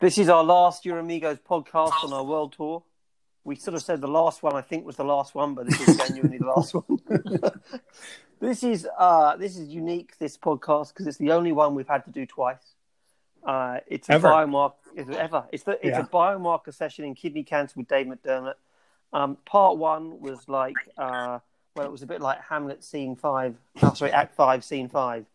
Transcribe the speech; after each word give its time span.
This 0.00 0.16
is 0.16 0.28
our 0.30 0.42
last 0.42 0.84
Uromigos 0.84 1.40
podcast 1.40 1.92
on 2.04 2.12
our 2.12 2.24
world 2.24 2.54
tour. 2.54 2.82
We 3.44 3.54
sort 3.56 3.74
of 3.74 3.82
said 3.82 4.00
the 4.00 4.08
last 4.08 4.42
one, 4.42 4.54
I 4.56 4.62
think, 4.62 4.86
was 4.86 4.96
the 4.96 5.04
last 5.04 5.34
one, 5.34 5.54
but 5.54 5.66
this 5.66 5.80
is 5.88 5.96
genuinely 5.96 6.38
the 6.38 6.46
last 6.46 6.74
one. 6.74 7.52
this 8.40 8.62
is 8.62 8.88
uh, 8.98 9.36
this 9.36 9.56
is 9.58 9.68
unique. 9.68 10.16
This 10.18 10.36
podcast 10.38 10.88
because 10.88 11.06
it's 11.06 11.18
the 11.18 11.32
only 11.32 11.52
one 11.52 11.74
we've 11.74 11.88
had 11.88 12.04
to 12.06 12.10
do 12.10 12.24
twice. 12.24 12.74
Uh, 13.44 13.78
it's 13.86 14.08
a 14.08 14.12
Ever. 14.12 14.28
biomarker 14.28 14.72
ever. 15.16 15.44
It's 15.52 15.64
the, 15.64 15.72
it's 15.86 15.96
Yeah. 15.96 16.00
a 16.00 16.06
biomarker 16.06 16.72
session 16.72 17.04
in 17.04 17.14
kidney 17.14 17.42
cancer 17.42 17.74
with 17.76 17.88
Dave 17.88 18.06
McDermott. 18.06 18.54
Um, 19.12 19.36
part 19.44 19.76
one 19.76 20.20
was 20.20 20.48
like 20.48 20.74
uh, 20.96 21.40
well, 21.76 21.86
it 21.86 21.92
was 21.92 22.02
a 22.02 22.06
bit 22.06 22.20
like 22.22 22.40
Hamlet 22.42 22.84
scene 22.84 23.16
five. 23.16 23.56
Oh, 23.82 23.92
sorry, 23.94 24.12
Act 24.12 24.34
five, 24.34 24.64
scene 24.64 24.88
five, 24.88 25.26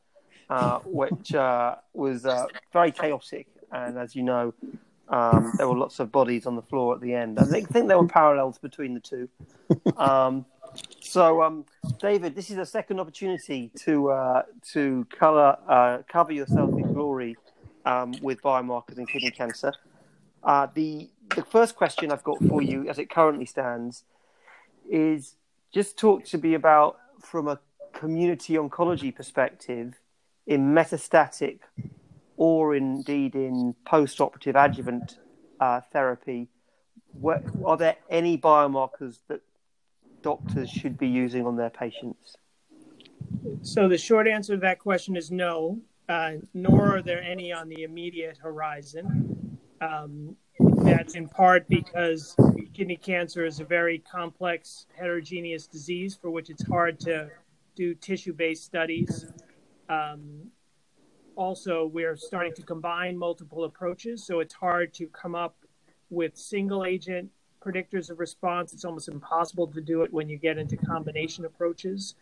uh, 0.50 0.80
which 0.86 1.34
uh, 1.36 1.76
was 1.94 2.26
uh, 2.26 2.46
very 2.74 2.92
chaotic. 2.92 3.48
And 3.76 3.98
as 3.98 4.16
you 4.16 4.24
know, 4.24 4.54
um, 5.10 5.54
there 5.58 5.68
were 5.68 5.78
lots 5.78 6.00
of 6.00 6.12
bodies 6.12 6.46
on 6.46 6.56
the 6.56 6.62
floor 6.62 6.96
at 6.96 7.02
the 7.02 7.14
end. 7.14 7.38
I 7.40 7.44
think, 7.44 7.70
think 7.70 7.88
there 7.88 7.98
were 7.98 8.08
parallels 8.08 8.58
between 8.58 8.94
the 8.94 9.00
two. 9.00 9.30
Um, 9.98 10.46
so, 11.00 11.42
um, 11.44 11.66
David, 12.00 12.36
this 12.36 12.50
is 12.50 12.58
a 12.58 12.66
second 12.66 13.00
opportunity 13.00 13.72
to 13.82 14.10
uh, 14.10 14.44
to 14.74 15.06
color, 15.10 15.58
uh, 15.68 16.00
cover 16.08 16.34
yourself 16.34 16.70
in 16.72 16.94
glory 16.94 17.38
um, 17.86 18.14
with 18.22 18.42
biomarkers 18.42 18.98
in 18.98 19.06
kidney 19.06 19.32
cancer. 19.32 19.74
Uh, 20.44 20.68
the 20.74 21.10
the 21.36 21.44
first 21.44 21.76
question 21.76 22.12
I've 22.12 22.24
got 22.24 22.44
for 22.46 22.62
you, 22.62 22.90
as 22.90 23.00
it 23.00 23.10
currently 23.10 23.46
stands, 23.46 24.04
is 24.90 25.36
just 25.74 25.98
talk 25.98 26.26
to 26.26 26.38
me 26.38 26.56
about 26.56 26.98
from 27.22 27.48
a 27.48 27.60
community 27.94 28.56
oncology 28.56 29.16
perspective 29.16 29.94
in 30.46 30.74
metastatic 30.74 31.60
or 32.38 32.76
indeed 32.76 33.36
in 33.36 33.76
post-operative 33.86 34.56
adjuvant 34.56 35.20
uh, 35.60 35.82
therapy. 35.92 36.50
Where, 37.14 37.44
are 37.66 37.78
there 37.78 37.96
any 38.10 38.38
biomarkers 38.38 39.20
that 39.30 39.42
doctors 40.22 40.70
should 40.70 40.98
be 40.98 41.08
using 41.08 41.46
on 41.46 41.56
their 41.56 41.70
patients? 41.70 42.36
So 43.62 43.88
the 43.88 43.98
short 43.98 44.28
answer 44.28 44.56
to 44.56 44.60
that 44.62 44.80
question 44.80 45.16
is 45.16 45.32
no, 45.32 45.80
uh, 46.10 46.34
nor 46.54 46.98
are 46.98 47.02
there 47.02 47.22
any 47.22 47.54
on 47.54 47.70
the 47.70 47.84
immediate 47.84 48.38
horizon. 48.38 49.58
Um, 49.82 50.36
that's 50.60 51.16
in 51.16 51.28
part 51.28 51.68
because 51.68 52.36
kidney 52.74 52.98
cancer 52.98 53.46
is 53.46 53.60
a 53.60 53.66
very 53.66 54.00
complex, 54.00 54.86
heterogeneous 54.98 55.68
disease 55.68 56.18
for 56.20 56.30
which 56.30 56.50
it's 56.50 56.66
hard 56.68 57.00
to 57.02 57.30
do 57.76 57.94
tissue-based 57.94 58.64
studies. 58.64 59.26
Um, 59.90 60.52
also, 61.36 61.86
we're 61.86 62.16
starting 62.16 62.54
to 62.54 62.62
combine 62.62 63.18
multiple 63.18 63.64
approaches, 63.64 64.26
so 64.26 64.40
it's 64.40 64.54
hard 64.54 64.94
to 64.96 65.08
come 65.08 65.36
up 65.36 65.56
with 66.10 66.38
single-agent 66.38 67.30
predictors 67.64 68.10
of 68.10 68.20
response. 68.20 68.74
It's 68.74 68.86
almost 68.86 69.08
impossible 69.08 69.68
to 69.68 69.82
do 69.82 70.04
it 70.04 70.14
when 70.14 70.30
you 70.30 70.38
get 70.38 70.58
into 70.58 70.78
combination 70.78 71.46
approaches. 71.46 72.16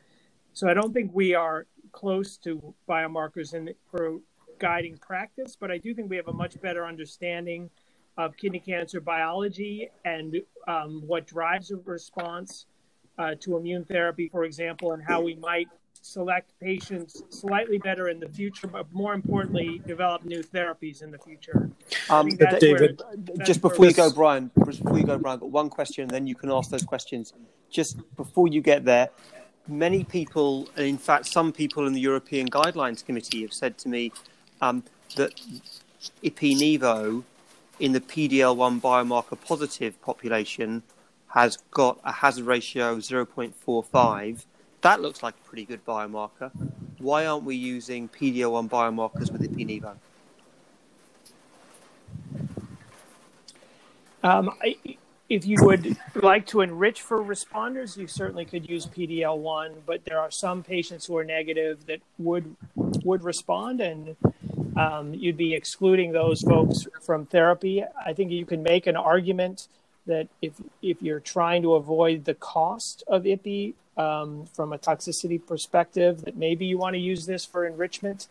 So 0.53 0.69
I 0.69 0.73
don't 0.73 0.93
think 0.93 1.11
we 1.13 1.35
are 1.35 1.65
close 1.91 2.37
to 2.37 2.73
biomarkers 2.87 3.53
in 3.53 3.73
for 3.89 4.19
guiding 4.59 4.97
practice, 4.97 5.57
but 5.59 5.71
I 5.71 5.77
do 5.77 5.93
think 5.93 6.09
we 6.09 6.15
have 6.15 6.27
a 6.27 6.33
much 6.33 6.59
better 6.61 6.85
understanding 6.85 7.69
of 8.17 8.37
kidney 8.37 8.59
cancer 8.59 9.01
biology 9.01 9.89
and 10.05 10.37
um, 10.67 11.01
what 11.05 11.25
drives 11.25 11.71
a 11.71 11.77
response 11.77 12.67
uh, 13.17 13.35
to 13.39 13.57
immune 13.57 13.83
therapy, 13.85 14.29
for 14.29 14.43
example, 14.43 14.93
and 14.93 15.03
how 15.03 15.21
we 15.21 15.35
might 15.35 15.67
select 16.03 16.51
patients 16.59 17.23
slightly 17.29 17.77
better 17.77 18.09
in 18.09 18.19
the 18.19 18.27
future, 18.27 18.67
but 18.67 18.91
more 18.91 19.13
importantly, 19.13 19.81
develop 19.87 20.25
new 20.25 20.43
therapies 20.43 21.01
in 21.01 21.11
the 21.11 21.17
future. 21.17 21.69
Um, 22.09 22.29
David, 22.29 23.01
where- 23.01 23.45
just 23.45 23.61
before 23.61 23.85
you 23.85 23.93
go, 23.93 24.11
Brian, 24.11 24.51
before 24.65 24.97
you 24.97 25.05
go, 25.05 25.17
Brian, 25.17 25.39
got 25.39 25.49
one 25.49 25.69
question, 25.69 26.03
and 26.03 26.11
then 26.11 26.27
you 26.27 26.35
can 26.35 26.51
ask 26.51 26.69
those 26.69 26.83
questions. 26.83 27.33
Just 27.69 27.97
before 28.17 28.49
you 28.49 28.61
get 28.61 28.83
there, 28.83 29.09
many 29.67 30.03
people, 30.03 30.67
and 30.75 30.85
in 30.85 30.97
fact, 30.97 31.25
some 31.25 31.53
people 31.53 31.87
in 31.87 31.93
the 31.93 32.01
European 32.01 32.49
Guidelines 32.49 33.03
Committee 33.03 33.41
have 33.41 33.53
said 33.53 33.77
to 33.79 33.89
me 33.89 34.11
um, 34.61 34.83
that 35.15 35.31
Ipi-Nivo 36.23 37.23
in 37.79 37.93
the 37.93 38.01
PDL1 38.01 38.81
biomarker 38.81 39.39
positive 39.39 39.99
population 40.01 40.83
has 41.27 41.57
got 41.71 41.99
a 42.03 42.11
hazard 42.11 42.45
ratio 42.45 42.91
of 42.91 42.99
0.45. 42.99 44.45
That 44.83 45.01
looks 45.01 45.23
like 45.23 45.33
a 45.33 45.47
pretty 45.47 45.63
good 45.63 45.85
biomarker. 45.85 46.51
Why 46.99 47.25
aren't 47.25 47.45
we 47.45 47.55
using 47.55 48.09
PDL1 48.09 48.69
biomarkers 48.69 49.31
with 49.31 49.41
Ipi-Nivo? 49.41 49.95
Um, 54.23 54.51
I, 54.61 54.75
if 55.29 55.45
you 55.45 55.57
would 55.61 55.97
like 56.15 56.45
to 56.47 56.59
enrich 56.59 57.01
for 57.01 57.19
responders, 57.19 57.95
you 57.95 58.07
certainly 58.07 58.43
could 58.43 58.69
use 58.69 58.85
PDL1, 58.85 59.71
but 59.85 60.03
there 60.03 60.19
are 60.19 60.29
some 60.29 60.63
patients 60.63 61.05
who 61.05 61.15
are 61.17 61.23
negative 61.23 61.85
that 61.85 62.01
would 62.17 62.55
would 62.75 63.23
respond, 63.23 63.79
and 63.79 64.15
um, 64.77 65.13
you'd 65.13 65.37
be 65.37 65.53
excluding 65.53 66.11
those 66.11 66.41
folks 66.41 66.87
from 67.01 67.25
therapy. 67.25 67.83
I 68.05 68.13
think 68.13 68.31
you 68.31 68.45
can 68.45 68.63
make 68.63 68.87
an 68.87 68.97
argument 68.97 69.67
that 70.07 70.27
if 70.41 70.53
if 70.81 71.01
you're 71.01 71.21
trying 71.21 71.61
to 71.61 71.75
avoid 71.75 72.25
the 72.25 72.33
cost 72.33 73.03
of 73.07 73.23
IPI 73.23 73.75
um, 73.97 74.45
from 74.53 74.73
a 74.73 74.77
toxicity 74.77 75.45
perspective, 75.45 76.25
that 76.25 76.35
maybe 76.35 76.65
you 76.65 76.77
want 76.77 76.95
to 76.95 76.99
use 76.99 77.25
this 77.25 77.45
for 77.45 77.65
enrichment. 77.65 78.27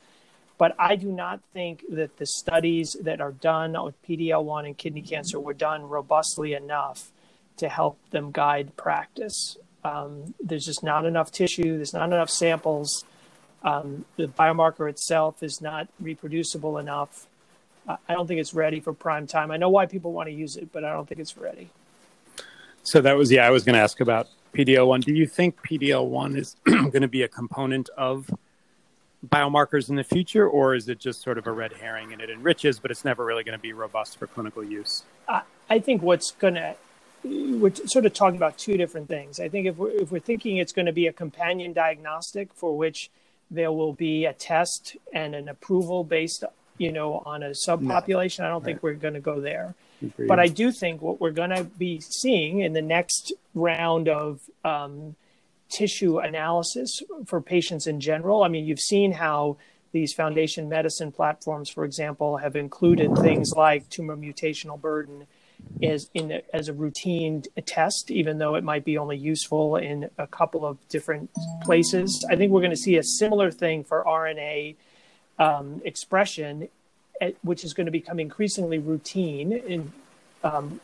But 0.59 0.75
I 0.78 0.97
do 0.97 1.11
not 1.11 1.41
think 1.53 1.84
that 1.89 2.19
the 2.19 2.27
studies 2.27 2.97
that 3.00 3.21
are 3.21 3.33
done 3.33 3.72
with 3.83 4.01
PDL1 4.06 4.67
and 4.67 4.78
kidney 4.78 5.03
cancer 5.03 5.41
were 5.41 5.55
done 5.55 5.89
robustly 5.89 6.55
enough 6.55 7.11
to 7.56 7.69
help 7.69 7.99
them 8.11 8.31
guide 8.31 8.77
practice. 8.77 9.56
Um, 9.84 10.34
there's 10.41 10.65
just 10.65 10.83
not 10.83 11.05
enough 11.05 11.33
tissue, 11.33 11.77
there's 11.77 11.93
not 11.93 12.06
enough 12.12 12.31
samples. 12.31 13.05
Um, 13.65 14.05
the 14.17 14.27
biomarker 14.27 14.89
itself 14.89 15.43
is 15.43 15.61
not 15.61 15.89
reproducible 16.01 16.78
enough. 16.78 17.27
I 17.89 17.97
I 18.09 18.15
don't 18.15 18.27
think 18.27 18.41
it's 18.41 18.55
ready 18.55 18.81
for 18.81 18.93
prime 18.93 19.27
time. 19.27 19.51
I 19.51 19.56
know 19.56 19.69
why 19.69 19.87
people 19.87 20.12
want 20.12 20.28
to 20.28 20.33
use 20.33 20.56
it, 20.56 20.72
but 20.72 20.84
I 20.84 20.93
don't 20.93 21.09
think 21.09 21.21
it's 21.21 21.37
ready. 21.37 21.71
So 22.84 23.01
that 23.01 23.17
was 23.17 23.31
yeah. 23.31 23.47
I 23.47 23.51
was 23.51 23.65
going 23.65 23.75
to 23.75 23.81
ask 23.81 24.01
about 24.01 24.28
PDL 24.53 24.87
one. 24.87 25.01
Do 25.01 25.15
you 25.15 25.27
think 25.27 25.63
PDL 25.63 26.07
one 26.07 26.37
is 26.37 26.57
going 26.65 27.03
to 27.03 27.09
be 27.09 27.23
a 27.23 27.29
component 27.29 27.89
of 27.97 28.31
biomarkers 29.27 29.89
in 29.89 29.97
the 29.97 30.05
future, 30.05 30.49
or 30.49 30.75
is 30.75 30.89
it 30.89 30.99
just 30.99 31.23
sort 31.23 31.39
of 31.39 31.47
a 31.47 31.53
red 31.53 31.73
herring 31.75 32.13
and 32.13 32.21
it 32.21 32.29
enriches, 32.29 32.79
but 32.79 32.91
it's 32.91 33.05
never 33.05 33.25
really 33.25 33.45
going 33.45 33.57
to 33.57 33.63
be 33.63 33.73
robust 33.73 34.19
for 34.19 34.27
clinical 34.27 34.65
use? 34.65 35.05
I, 35.29 35.43
I 35.71 35.79
think 35.79 36.03
what's 36.03 36.33
going 36.33 36.55
to 36.55 36.77
we're 37.25 37.75
sort 37.75 38.05
of 38.05 38.13
talking 38.13 38.37
about 38.37 38.59
two 38.59 38.77
different 38.77 39.09
things. 39.09 39.39
I 39.39 39.49
think 39.49 39.67
if 39.67 39.77
we're, 39.77 39.91
if 39.91 40.11
we're 40.11 40.21
thinking 40.21 40.57
it's 40.57 40.73
going 40.73 40.87
to 40.87 40.93
be 40.93 41.07
a 41.07 41.13
companion 41.13 41.73
diagnostic 41.73 42.53
for 42.55 42.77
which 42.77 43.11
there 43.51 43.71
will 43.71 43.93
be 43.93 44.25
a 44.25 44.33
test 44.33 44.97
and 45.13 45.34
an 45.34 45.49
approval 45.49 46.05
based, 46.05 46.45
you 46.79 46.91
know, 46.91 47.23
on 47.25 47.43
a 47.43 47.51
subpopulation, 47.51 48.45
I 48.45 48.49
don't 48.49 48.65
think 48.65 48.83
we're 48.83 48.95
going 48.95 49.15
to 49.15 49.21
go 49.21 49.41
there. 49.41 49.75
But 50.29 50.41
I 50.41 50.49
do 50.49 50.73
think 50.73 51.03
what 51.03 51.21
we're 51.21 51.31
going 51.31 51.51
to 51.51 51.65
be 51.65 52.01
seeing 52.01 52.61
in 52.61 52.73
the 52.73 52.83
next 52.83 53.33
round 53.55 54.09
of 54.09 54.41
um, 54.65 55.17
tissue 55.69 56.19
analysis 56.19 57.03
for 57.27 57.41
patients 57.41 57.87
in 57.87 58.01
general. 58.01 58.43
I 58.43 58.49
mean, 58.49 58.67
you've 58.67 58.81
seen 58.81 59.13
how 59.13 59.57
these 59.93 60.13
foundation 60.13 60.69
medicine 60.69 61.13
platforms, 61.13 61.69
for 61.69 61.84
example, 61.84 62.39
have 62.39 62.57
included 62.57 63.16
things 63.19 63.53
like 63.53 63.89
tumor 63.91 64.16
mutational 64.16 64.81
burden 64.81 65.27
as 65.83 66.10
in 66.15 66.33
a, 66.33 66.43
as 66.53 66.69
a 66.69 66.72
routine 66.72 67.43
test, 67.66 68.10
even 68.10 68.39
though 68.39 68.55
it 68.55 68.65
might 68.65 68.84
be 68.84 68.98
only 68.98 69.16
useful 69.16 69.77
in 69.77 70.10
a 70.19 70.27
couple 70.27 70.65
of 70.65 70.77
different 70.89 71.31
places. 71.63 72.25
I 72.31 72.37
think 72.37 72.53
we're 72.53 72.60
going 72.60 72.71
to 72.71 72.77
see 72.77 72.97
a 72.97 73.03
similar 73.03 73.51
thing 73.51 73.84
for 73.84 74.03
RNA 74.05 74.77
um, 75.39 75.81
expression, 75.84 76.69
which 77.42 77.65
is 77.65 77.74
going 77.74 77.86
to 77.86 77.92
become 77.92 78.19
increasingly 78.19 78.78
routine 78.78 79.53
in 79.53 79.92
um, 80.45 80.80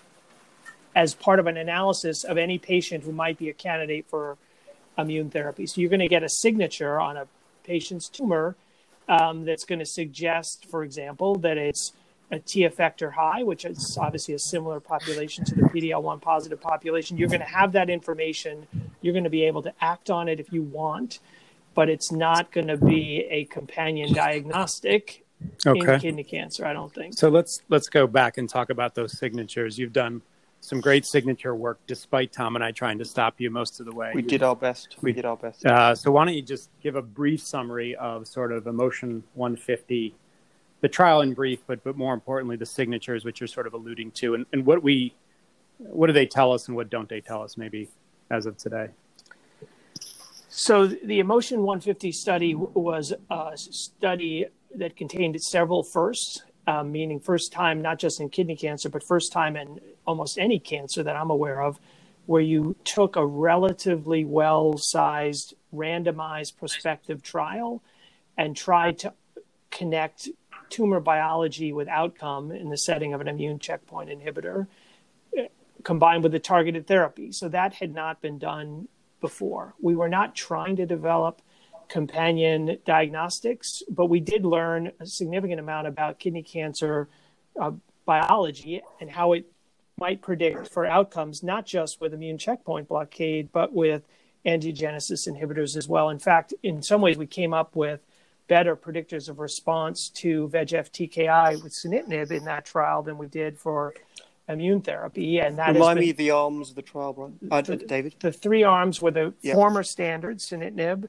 as 0.95 1.15
part 1.15 1.39
of 1.39 1.47
an 1.47 1.57
analysis 1.57 2.25
of 2.25 2.39
any 2.39 2.59
patient 2.59 3.05
who 3.05 3.13
might 3.13 3.39
be 3.39 3.49
a 3.49 3.53
candidate 3.53 4.07
for 4.09 4.37
immune 4.97 5.31
therapy. 5.31 5.67
So 5.67 5.81
you're 5.81 5.91
going 5.91 6.01
to 6.01 6.09
get 6.09 6.23
a 6.23 6.29
signature 6.29 7.01
on 7.01 7.17
a 7.17 7.27
patient's 7.63 8.09
tumor 8.09 8.57
um, 9.09 9.45
that's 9.45 9.65
going 9.65 9.79
to 9.79 9.87
suggest, 9.87 10.67
for 10.67 10.83
example, 10.83 11.37
that 11.37 11.57
it's 11.57 11.93
a 12.31 12.39
T 12.39 12.61
effector 12.61 13.13
high, 13.13 13.43
which 13.43 13.65
is 13.65 13.97
obviously 13.99 14.35
a 14.35 14.39
similar 14.39 14.81
population 14.81 15.45
to 15.45 15.55
the 15.55 15.63
PDL1 15.63 16.21
positive 16.21 16.61
population. 16.61 17.17
You're 17.17 17.29
going 17.29 17.41
to 17.41 17.47
have 17.47 17.73
that 17.73 17.89
information. 17.89 18.67
You're 19.01 19.15
going 19.15 19.25
to 19.25 19.31
be 19.31 19.45
able 19.45 19.63
to 19.63 19.73
act 19.81 20.11
on 20.11 20.29
it 20.29 20.41
if 20.41 20.53
you 20.53 20.63
want, 20.63 21.21
but 21.75 21.89
it's 21.89 22.13
not 22.13 22.51
going 22.51 22.67
to 22.67 22.77
be 22.77 23.27
a 23.31 23.45
companion 23.45 24.13
diagnostic 24.13 25.25
in 25.41 25.83
Okay. 25.83 25.99
kidney 25.99 26.25
cancer. 26.25 26.65
I 26.67 26.73
don't 26.73 26.93
think. 26.93 27.15
So 27.15 27.29
let's 27.29 27.63
let's 27.69 27.89
go 27.89 28.07
back 28.07 28.39
and 28.39 28.49
talk 28.49 28.71
about 28.71 28.95
those 28.95 29.19
signatures. 29.19 29.79
You've 29.79 29.93
done 29.93 30.23
some 30.61 30.81
great 30.81 31.07
signature 31.07 31.55
work, 31.55 31.79
despite 31.87 32.33
Tom 32.33 32.57
and 32.57 32.65
I 32.65 32.73
trying 32.73 32.99
to 32.99 33.05
stop 33.05 33.35
you 33.39 33.51
most 33.51 33.79
of 33.79 33.87
the 33.87 33.95
way. 33.95 34.11
We 34.15 34.23
did 34.23 34.43
our 34.43 34.57
best. 34.57 34.97
We 35.01 35.13
did 35.13 35.25
our 35.25 35.37
best. 35.37 35.65
Uh, 35.65 35.95
so 35.95 36.11
why 36.11 36.25
don't 36.25 36.35
you 36.35 36.43
just 36.43 36.71
give 36.83 36.97
a 36.97 37.03
brief 37.03 37.41
summary 37.41 37.95
of 37.97 38.27
sort 38.27 38.53
of 38.53 38.65
IMmotion 38.65 39.23
150 39.35 40.15
the 40.81 40.89
trial 40.89 41.23
in 41.23 41.35
brief, 41.35 41.61
but 41.67 41.83
but 41.83 41.97
more 41.97 42.15
importantly, 42.15 42.57
the 42.57 42.67
signatures, 42.67 43.25
which 43.25 43.41
you're 43.41 43.49
sort 43.49 43.67
of 43.67 43.75
alluding 43.75 44.11
to, 44.13 44.35
and, 44.35 44.47
and 44.53 44.65
what 44.65 44.83
we 44.83 45.15
what 45.79 46.09
do 46.09 46.13
they 46.13 46.27
tell 46.27 46.53
us, 46.53 46.69
and 46.69 46.77
what 46.77 46.91
don't 46.91 47.09
they 47.09 47.21
tell 47.21 47.43
us, 47.43 47.57
maybe 47.57 47.89
as 48.31 48.47
of 48.47 48.57
today? 48.57 48.89
So 50.49 50.87
the 50.87 51.21
IMmotion 51.21 51.59
150 51.59 52.11
study 52.13 52.55
was 52.55 53.13
a 53.31 53.53
study 53.55 54.47
that 54.75 54.97
contained 54.97 55.41
several 55.43 55.83
firsts, 55.83 56.43
um, 56.67 56.93
meaning 56.93 57.21
first 57.21 57.53
time 57.53 57.81
not 57.81 57.99
just 57.99 58.21
in 58.21 58.29
kidney 58.29 58.57
cancer, 58.57 58.89
but 58.89 59.03
first 59.03 59.33
time 59.33 59.57
in 59.57 59.81
almost 60.07 60.39
any 60.39 60.59
cancer 60.59 61.03
that 61.03 61.17
I'm 61.17 61.31
aware 61.31 61.63
of, 61.63 61.79
where 62.27 62.43
you 62.43 62.77
took 62.85 63.17
a 63.17 63.25
relatively 63.25 64.25
well-sized 64.25 65.55
randomized 65.75 66.57
prospective 66.57 67.23
trial 67.23 67.83
and 68.37 68.55
tried 68.57 68.99
to 68.99 69.15
connect 69.71 70.29
tumor 70.69 71.01
biology 71.01 71.73
with 71.73 71.89
outcome 71.89 72.53
in 72.53 72.69
the 72.69 72.77
setting 72.77 73.15
of 73.15 73.21
an 73.21 73.29
immune 73.29 73.59
checkpoint 73.59 74.11
inhibitor 74.11 74.67
eh, 75.37 75.47
combined 75.83 76.23
with 76.23 76.35
a 76.35 76.39
targeted 76.39 76.87
therapy. 76.87 77.33
So 77.33 77.49
that 77.49 77.75
had 77.75 77.95
not 77.95 78.21
been 78.21 78.39
done 78.39 78.89
before. 79.21 79.75
We 79.81 79.97
were 79.97 80.09
not 80.09 80.35
trying 80.35 80.77
to 80.77 80.87
develop 80.87 81.43
companion 81.89 82.79
diagnostics, 82.85 83.83
but 83.89 84.07
we 84.07 84.21
did 84.21 84.45
learn 84.45 84.93
a 85.01 85.07
significant 85.07 85.61
amount 85.61 85.87
about 85.87 86.19
kidney 86.19 86.43
cancer 86.43 87.09
uh, 87.61 87.73
biology 88.05 88.83
and 89.01 89.11
how 89.11 89.33
it 89.33 89.51
might 89.99 90.23
predict 90.23 90.69
for 90.69 90.87
outcomes, 90.87 91.43
not 91.43 91.67
just 91.67 92.01
with 92.01 92.15
immune 92.15 92.39
checkpoint 92.39 92.89
blockade, 92.89 93.51
but 93.53 93.73
with 93.73 94.03
angiogenesis 94.47 95.29
inhibitors 95.29 95.77
as 95.77 95.89
well. 95.89 96.09
In 96.09 96.19
fact, 96.19 96.55
in 96.63 96.83
some 96.83 97.01
ways, 97.01 97.17
we 97.17 97.27
came 97.27 97.53
up 97.53 97.75
with 97.75 98.01
better 98.47 98.77
predictors 98.77 99.29
of 99.29 99.39
response 99.39 100.09
to 100.09 100.49
VEGF 100.49 100.91
TKI 100.91 101.63
with 101.63 101.73
sunitinib 101.73 102.31
in 102.31 102.45
that 102.45 102.65
trial 102.65 103.03
than 103.03 103.19
we 103.19 103.27
did 103.27 103.59
for 103.59 103.95
immune 104.49 104.81
therapy. 104.81 105.39
And 105.39 105.59
that 105.59 105.75
remind 105.75 105.99
been, 105.99 106.07
me 106.07 106.13
the 106.13 106.31
arms 106.31 106.71
of 106.71 106.77
the 106.77 106.83
trial, 106.83 107.13
Brian. 107.13 107.39
Uh, 107.51 107.61
the, 107.61 107.77
David. 107.77 108.15
The 108.21 108.33
three 108.33 108.63
arms 108.63 109.03
were 109.03 109.11
the 109.11 109.35
yep. 109.43 109.55
former 109.55 109.83
standard 109.83 110.39
sunitinib, 110.39 111.09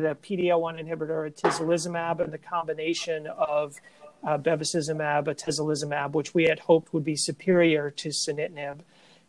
the 0.00 0.16
PD-L1 0.22 0.82
inhibitor 0.82 1.30
atezolizumab, 1.30 2.20
and 2.20 2.32
the 2.32 2.38
combination 2.38 3.26
of 3.26 3.80
uh, 4.24 4.38
bevacizumab, 4.38 5.26
atezolizumab, 5.26 6.12
which 6.12 6.34
we 6.34 6.44
had 6.44 6.58
hoped 6.58 6.92
would 6.92 7.04
be 7.04 7.16
superior 7.16 7.90
to 7.90 8.08
sunitinib. 8.08 8.80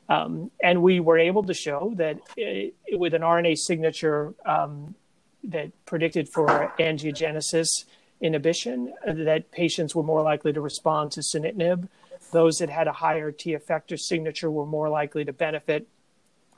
Um, 0.08 0.52
and 0.64 0.82
we 0.82 1.00
were 1.00 1.18
able 1.18 1.44
to 1.44 1.54
show 1.54 1.94
that 1.96 2.20
it, 2.38 2.76
with 2.92 3.14
an 3.14 3.22
RNA 3.22 3.58
signature 3.58 4.34
um, 4.46 4.96
that 5.44 5.72
predicted 5.86 6.30
for 6.30 6.74
angiogenesis 6.80 7.86
inhibition, 8.22 8.94
uh, 9.08 9.14
that 9.14 9.52
patients 9.52 9.96
were 9.96 10.04
more 10.04 10.22
likely 10.22 10.54
to 10.54 10.62
respond 10.62 11.12
to 11.14 11.22
sunitinib. 11.22 11.88
Those 12.32 12.58
that 12.58 12.70
had 12.70 12.88
a 12.88 12.92
higher 12.92 13.32
T 13.32 13.56
effector 13.56 14.00
signature 14.00 14.50
were 14.50 14.66
more 14.66 14.90
likely 14.90 15.26
to 15.26 15.34
benefit 15.34 15.88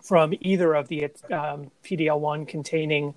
from 0.01 0.33
either 0.41 0.73
of 0.73 0.87
the 0.87 1.05
um, 1.31 1.71
PD-L1 1.83 2.47
containing 2.47 3.13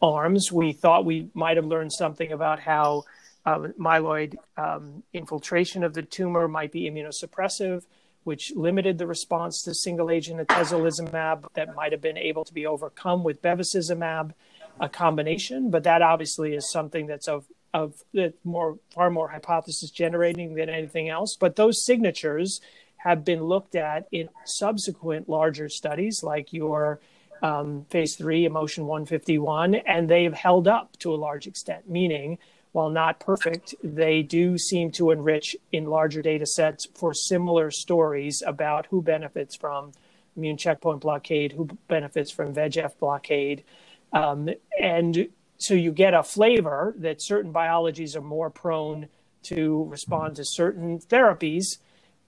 arms. 0.00 0.52
We 0.52 0.72
thought 0.72 1.04
we 1.04 1.28
might 1.34 1.56
have 1.56 1.66
learned 1.66 1.92
something 1.92 2.32
about 2.32 2.60
how 2.60 3.04
um, 3.44 3.72
myeloid 3.78 4.36
um, 4.56 5.02
infiltration 5.12 5.84
of 5.84 5.94
the 5.94 6.02
tumor 6.02 6.48
might 6.48 6.72
be 6.72 6.90
immunosuppressive 6.90 7.82
which 8.26 8.52
limited 8.56 8.98
the 8.98 9.06
response 9.06 9.62
to 9.62 9.72
single 9.72 10.10
agent 10.10 10.40
atezolizumab 10.48 11.44
that 11.54 11.76
might 11.76 11.92
have 11.92 12.00
been 12.00 12.18
able 12.18 12.44
to 12.44 12.52
be 12.52 12.66
overcome 12.66 13.22
with 13.22 13.40
bevacizumab, 13.40 14.32
a 14.80 14.88
combination. 14.88 15.70
But 15.70 15.84
that 15.84 16.02
obviously 16.02 16.54
is 16.54 16.68
something 16.68 17.06
that's 17.06 17.28
of 17.28 17.46
of 17.72 18.02
that 18.14 18.34
more 18.42 18.80
far 18.90 19.10
more 19.10 19.28
hypothesis 19.28 19.90
generating 19.90 20.56
than 20.56 20.68
anything 20.68 21.08
else. 21.08 21.36
But 21.38 21.54
those 21.54 21.84
signatures 21.84 22.60
have 22.96 23.24
been 23.24 23.44
looked 23.44 23.76
at 23.76 24.08
in 24.10 24.28
subsequent 24.44 25.28
larger 25.28 25.68
studies, 25.68 26.24
like 26.24 26.52
your 26.52 26.98
um, 27.42 27.86
phase 27.90 28.16
three 28.16 28.48
IMmotion 28.48 28.84
151, 28.84 29.74
and 29.74 30.08
they've 30.08 30.34
held 30.34 30.68
up 30.68 30.96
to 30.98 31.14
a 31.14 31.16
large 31.16 31.46
extent, 31.46 31.88
meaning 31.88 32.38
while 32.76 32.90
not 32.90 33.20
perfect, 33.20 33.74
they 33.82 34.20
do 34.20 34.58
seem 34.58 34.90
to 34.90 35.10
enrich 35.10 35.56
in 35.72 35.86
larger 35.86 36.20
data 36.20 36.44
sets 36.44 36.86
for 36.94 37.14
similar 37.14 37.70
stories 37.70 38.42
about 38.46 38.84
who 38.90 39.00
benefits 39.00 39.56
from 39.56 39.92
immune 40.36 40.58
checkpoint 40.58 41.00
blockade, 41.00 41.52
who 41.52 41.70
benefits 41.88 42.30
from 42.30 42.52
VEGF 42.52 42.98
blockade. 42.98 43.64
Um, 44.12 44.50
and 44.78 45.28
so 45.56 45.72
you 45.72 45.90
get 45.90 46.12
a 46.12 46.22
flavor 46.22 46.94
that 46.98 47.22
certain 47.22 47.50
biologies 47.50 48.14
are 48.14 48.20
more 48.20 48.50
prone 48.50 49.08
to 49.44 49.84
respond 49.84 50.36
to 50.36 50.44
certain 50.44 50.98
therapies. 50.98 51.78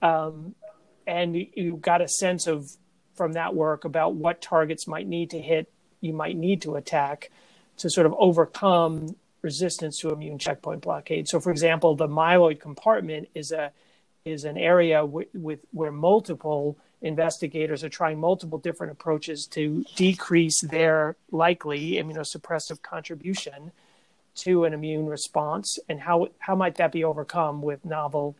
Um, 0.01 0.55
and 1.05 1.35
you 1.35 1.77
got 1.79 2.01
a 2.01 2.07
sense 2.07 2.47
of 2.47 2.71
from 3.19 3.33
that 3.33 3.53
work 3.53 3.83
about 3.83 4.15
what 4.15 4.41
targets 4.41 4.87
might 4.87 5.05
need 5.05 5.29
to 5.31 5.41
hit, 5.41 5.69
you 5.99 6.13
might 6.13 6.37
need 6.37 6.61
to 6.61 6.77
attack 6.77 7.29
to 7.75 7.89
sort 7.89 8.05
of 8.07 8.15
overcome 8.17 9.13
resistance 9.41 9.99
to 9.99 10.11
immune 10.11 10.39
checkpoint 10.39 10.79
blockade. 10.79 11.27
So, 11.27 11.41
for 11.41 11.51
example, 11.51 11.95
the 11.95 12.07
myeloid 12.07 12.61
compartment 12.61 13.27
is 13.35 13.51
a 13.51 13.73
is 14.23 14.45
an 14.45 14.57
area 14.57 15.05
with, 15.05 15.27
with 15.33 15.59
where 15.71 15.91
multiple 15.91 16.77
investigators 17.01 17.83
are 17.83 17.89
trying 17.89 18.21
multiple 18.21 18.57
different 18.57 18.93
approaches 18.93 19.45
to 19.47 19.83
decrease 19.97 20.61
their 20.61 21.17
likely 21.29 21.93
immunosuppressive 22.01 22.81
contribution 22.81 23.73
to 24.35 24.63
an 24.63 24.73
immune 24.73 25.07
response, 25.07 25.77
and 25.89 25.99
how 25.99 26.29
how 26.39 26.55
might 26.55 26.75
that 26.75 26.93
be 26.93 27.03
overcome 27.03 27.61
with 27.61 27.83
novel 27.83 28.37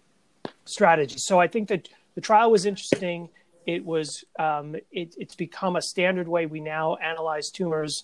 strategies? 0.64 1.26
So, 1.26 1.38
I 1.38 1.50
think 1.50 1.68
that 1.68 1.90
the 2.16 2.22
trial 2.22 2.50
was 2.50 2.66
interesting. 2.66 3.28
It 3.66 3.86
was 3.86 4.24
um, 4.38 4.76
it, 4.92 5.16
it's 5.18 5.36
become 5.36 5.76
a 5.76 5.82
standard 5.82 6.28
way 6.28 6.46
we 6.46 6.60
now 6.60 6.96
analyze 6.96 7.50
tumors 7.50 8.04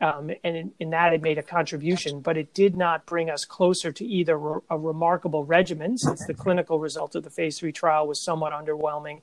um, 0.00 0.30
and 0.44 0.56
in, 0.56 0.72
in, 0.78 0.90
that 0.90 1.14
it 1.14 1.22
made 1.22 1.38
a 1.38 1.42
contribution, 1.42 2.20
but 2.20 2.36
it 2.36 2.52
did 2.52 2.76
not 2.76 3.06
bring 3.06 3.30
us 3.30 3.46
closer 3.46 3.92
to 3.92 4.04
either 4.04 4.38
re- 4.38 4.60
a 4.68 4.78
remarkable 4.78 5.44
regimen, 5.44 5.96
since 5.96 6.26
the 6.26 6.34
clinical 6.34 6.78
result 6.78 7.14
of 7.14 7.24
the 7.24 7.30
phase 7.30 7.58
three 7.58 7.72
trial 7.72 8.06
was 8.06 8.22
somewhat 8.22 8.52
underwhelming, 8.52 9.22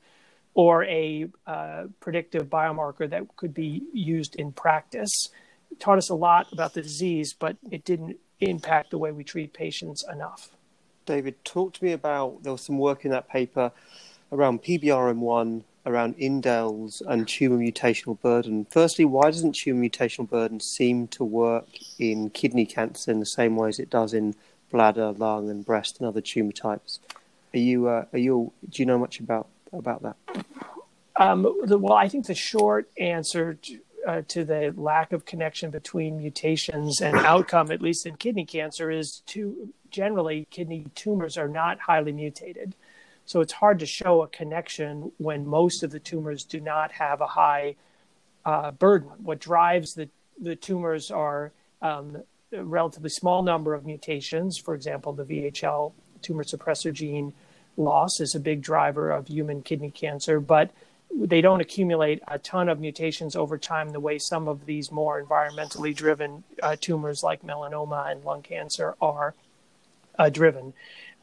or 0.55 0.83
a 0.85 1.27
uh, 1.45 1.83
predictive 1.99 2.47
biomarker 2.47 3.07
that 3.07 3.23
could 3.35 3.53
be 3.53 3.83
used 3.93 4.35
in 4.35 4.51
practice. 4.51 5.29
It 5.71 5.79
taught 5.79 5.99
us 5.99 6.09
a 6.09 6.15
lot 6.15 6.51
about 6.51 6.73
the 6.73 6.81
disease, 6.81 7.35
but 7.37 7.55
it 7.69 7.85
didn't 7.85 8.17
impact 8.39 8.89
the 8.89 8.97
way 8.97 9.11
we 9.11 9.23
treat 9.23 9.53
patients 9.53 10.03
enough. 10.11 10.49
David, 11.05 11.43
talk 11.45 11.73
to 11.73 11.83
me 11.83 11.91
about 11.91 12.41
there 12.41 12.51
was 12.51 12.61
some 12.61 12.79
work 12.79 13.05
in 13.05 13.11
that 13.11 13.29
paper 13.29 13.71
around 14.31 14.63
PBRM1 14.63 15.63
around 15.85 16.17
indels 16.17 17.01
and 17.07 17.27
tumor 17.27 17.57
mutational 17.57 18.19
burden. 18.21 18.65
Firstly, 18.69 19.05
why 19.05 19.31
doesn't 19.31 19.53
tumor 19.53 19.83
mutational 19.83 20.29
burden 20.29 20.59
seem 20.59 21.07
to 21.09 21.23
work 21.23 21.67
in 21.99 22.29
kidney 22.29 22.65
cancer 22.65 23.11
in 23.11 23.19
the 23.19 23.25
same 23.25 23.55
way 23.55 23.69
as 23.69 23.79
it 23.79 23.89
does 23.89 24.13
in 24.13 24.35
bladder, 24.71 25.11
lung, 25.11 25.49
and 25.49 25.65
breast 25.65 25.99
and 25.99 26.07
other 26.07 26.21
tumor 26.21 26.51
types? 26.51 26.99
Are 27.53 27.59
you 27.59 27.87
uh, 27.87 28.05
are 28.11 28.19
you 28.19 28.51
do 28.69 28.81
you 28.81 28.85
know 28.85 28.97
much 28.97 29.19
about 29.19 29.47
about 29.71 30.01
that? 30.03 30.15
Um, 31.15 31.43
the, 31.65 31.77
well, 31.77 31.93
I 31.93 32.07
think 32.07 32.25
the 32.25 32.33
short 32.33 32.89
answer 32.97 33.53
to, 33.53 33.79
uh, 34.07 34.21
to 34.29 34.43
the 34.43 34.73
lack 34.75 35.11
of 35.13 35.25
connection 35.25 35.69
between 35.69 36.17
mutations 36.17 37.01
and 37.01 37.15
outcome, 37.17 37.71
at 37.71 37.81
least 37.81 38.05
in 38.05 38.15
kidney 38.15 38.45
cancer, 38.45 38.89
is 38.89 39.21
to 39.27 39.71
generally 39.91 40.47
kidney 40.49 40.87
tumors 40.95 41.37
are 41.37 41.47
not 41.47 41.79
highly 41.79 42.11
mutated. 42.11 42.73
So 43.25 43.41
it's 43.41 43.53
hard 43.53 43.79
to 43.79 43.85
show 43.85 44.21
a 44.23 44.27
connection 44.27 45.11
when 45.17 45.47
most 45.47 45.83
of 45.83 45.91
the 45.91 45.99
tumors 45.99 46.43
do 46.43 46.59
not 46.59 46.91
have 46.93 47.21
a 47.21 47.27
high 47.27 47.75
uh, 48.45 48.71
burden. 48.71 49.09
What 49.23 49.39
drives 49.39 49.93
the, 49.93 50.09
the 50.41 50.55
tumors 50.55 51.09
are 51.09 51.51
um, 51.81 52.23
a 52.51 52.63
relatively 52.63 53.09
small 53.09 53.41
number 53.43 53.73
of 53.73 53.85
mutations. 53.85 54.57
For 54.57 54.75
example, 54.75 55.13
the 55.13 55.23
VHL 55.23 55.93
tumor 56.21 56.43
suppressor 56.43 56.93
gene 56.93 57.33
loss 57.77 58.19
is 58.19 58.35
a 58.35 58.39
big 58.39 58.61
driver 58.61 59.11
of 59.11 59.27
human 59.27 59.61
kidney 59.61 59.91
cancer, 59.91 60.39
but 60.39 60.71
they 61.15 61.41
don't 61.41 61.61
accumulate 61.61 62.21
a 62.27 62.39
ton 62.39 62.69
of 62.69 62.79
mutations 62.79 63.35
over 63.35 63.57
time 63.57 63.89
the 63.89 63.99
way 63.99 64.17
some 64.17 64.47
of 64.47 64.65
these 64.65 64.91
more 64.91 65.23
environmentally 65.23 65.95
driven 65.95 66.43
uh, 66.61 66.75
tumors 66.79 67.23
like 67.23 67.43
melanoma 67.43 68.11
and 68.11 68.23
lung 68.23 68.41
cancer 68.41 68.95
are 69.01 69.33
uh, 70.17 70.29
driven. 70.29 70.73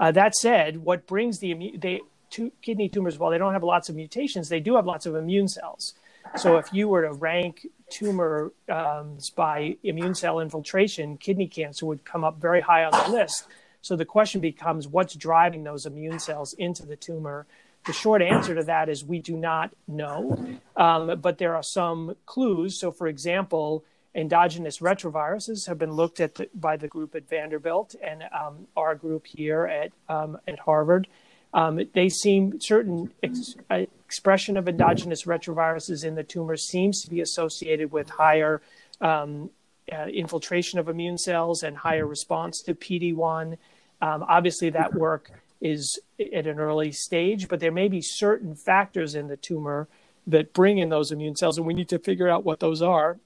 Uh, 0.01 0.11
that 0.11 0.35
said, 0.35 0.79
what 0.79 1.07
brings 1.07 1.39
the 1.41 1.77
they, 1.77 2.01
two, 2.31 2.51
kidney 2.63 2.89
tumors, 2.89 3.19
while 3.19 3.31
they 3.31 3.39
don't 3.39 3.53
have 3.53 3.63
lots 3.63 3.91
of 3.91 3.95
mutations, 3.95 4.49
they 4.49 4.59
do 4.59 4.75
have 4.77 4.87
lots 4.87 5.05
of 5.05 5.15
immune 5.15 5.47
cells. 5.47 5.95
So 6.37 6.57
if 6.57 6.73
you 6.73 6.89
were 6.89 7.03
to 7.03 7.13
rank 7.13 7.67
tumors 7.91 8.53
um, 8.69 9.19
by 9.37 9.77
immune 9.83 10.15
cell 10.15 10.41
infiltration, 10.41 11.19
kidney 11.19 11.49
cancer 11.49 11.85
would 11.87 12.05
come 12.05 12.25
up 12.25 12.41
very 12.41 12.63
high 12.63 12.85
on 12.85 12.93
the 12.93 13.11
list. 13.11 13.47
So 13.83 13.97
the 13.97 14.05
question 14.05 14.41
becomes 14.41 14.89
what's 14.89 15.15
driving 15.15 15.65
those 15.65 15.87
immune 15.87 16.19
cells 16.19 16.53
into 16.55 16.87
the 16.87 16.97
tumor? 16.97 17.47
The 17.87 17.93
short 17.93 18.23
answer 18.23 18.55
to 18.55 18.65
that 18.65 18.89
is 18.89 19.05
we 19.05 19.19
do 19.19 19.37
not 19.37 19.71
know, 19.89 20.59
um, 20.77 21.19
but 21.21 21.39
there 21.39 21.57
are 21.57 21.63
some 21.63 22.17
clues. 22.27 22.79
So, 22.79 22.93
for 22.93 23.07
example, 23.07 23.85
endogenous 24.15 24.79
retroviruses 24.79 25.67
have 25.67 25.79
been 25.79 25.93
looked 25.93 26.21
at 26.21 26.35
the, 26.35 26.49
by 26.55 26.77
the 26.77 26.89
group 26.89 27.15
at 27.15 27.29
Vanderbilt 27.29 27.95
and 28.03 28.25
um, 28.33 28.67
our 28.77 28.95
group 28.95 29.27
here 29.27 29.67
at 29.67 29.93
um, 30.09 30.39
at 30.49 30.59
Harvard. 30.61 31.07
Um, 31.53 31.81
they 31.95 32.09
seem 32.09 32.61
certain 32.61 33.13
ex- 33.23 33.57
uh, 33.71 33.87
expression 34.05 34.57
of 34.57 34.69
endogenous 34.69 35.25
retroviruses 35.25 36.05
in 36.05 36.15
the 36.15 36.23
tumor 36.23 36.57
seems 36.57 37.03
to 37.03 37.11
be 37.11 37.21
associated 37.21 37.91
with 37.91 38.09
higher 38.09 38.63
um, 39.01 39.51
uh, 39.93 40.07
infiltration 40.07 40.79
of 40.79 40.89
immune 40.89 41.19
cells 41.19 41.63
and 41.63 41.77
higher 41.79 42.07
response 42.07 42.63
to 42.63 42.75
PD1. 42.75 43.59
Um, 44.01 44.25
obviously, 44.29 44.71
that 44.71 44.95
work 44.95 45.33
is 45.61 45.99
at 46.21 46.47
an 46.47 46.59
early 46.59 46.93
stage, 46.93 47.49
but 47.49 47.61
there 47.61 47.73
may 47.73 47.89
be 47.89 48.01
certain 48.01 48.55
factors 48.55 49.15
in 49.15 49.29
the 49.29 49.37
tumor 49.37 49.89
that 50.27 50.53
bring 50.53 50.79
in 50.79 50.89
those 50.89 51.11
immune 51.11 51.35
cells, 51.35 51.59
and 51.59 51.67
we 51.67 51.75
need 51.75 51.89
to 51.89 51.99
figure 51.99 52.29
out 52.29 52.45
what 52.45 52.61
those 52.61 52.81
are. 52.81 53.19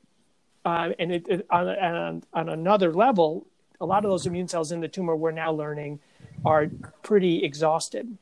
Uh, 0.65 0.91
and 0.99 1.13
it, 1.13 1.27
it, 1.29 1.47
on, 1.51 1.69
on, 1.69 2.23
on 2.33 2.49
another 2.49 2.93
level, 2.93 3.47
a 3.81 3.87
lot 3.87 4.05
of 4.05 4.11
those 4.11 4.27
immune 4.27 4.49
cells 4.49 4.73
in 4.73 4.81
the 4.81 4.89
tumor 4.89 5.15
we're 5.15 5.31
now 5.31 5.53
learning 5.53 6.01
are 6.45 6.69
pretty 7.03 7.45
exhausted. 7.45 8.17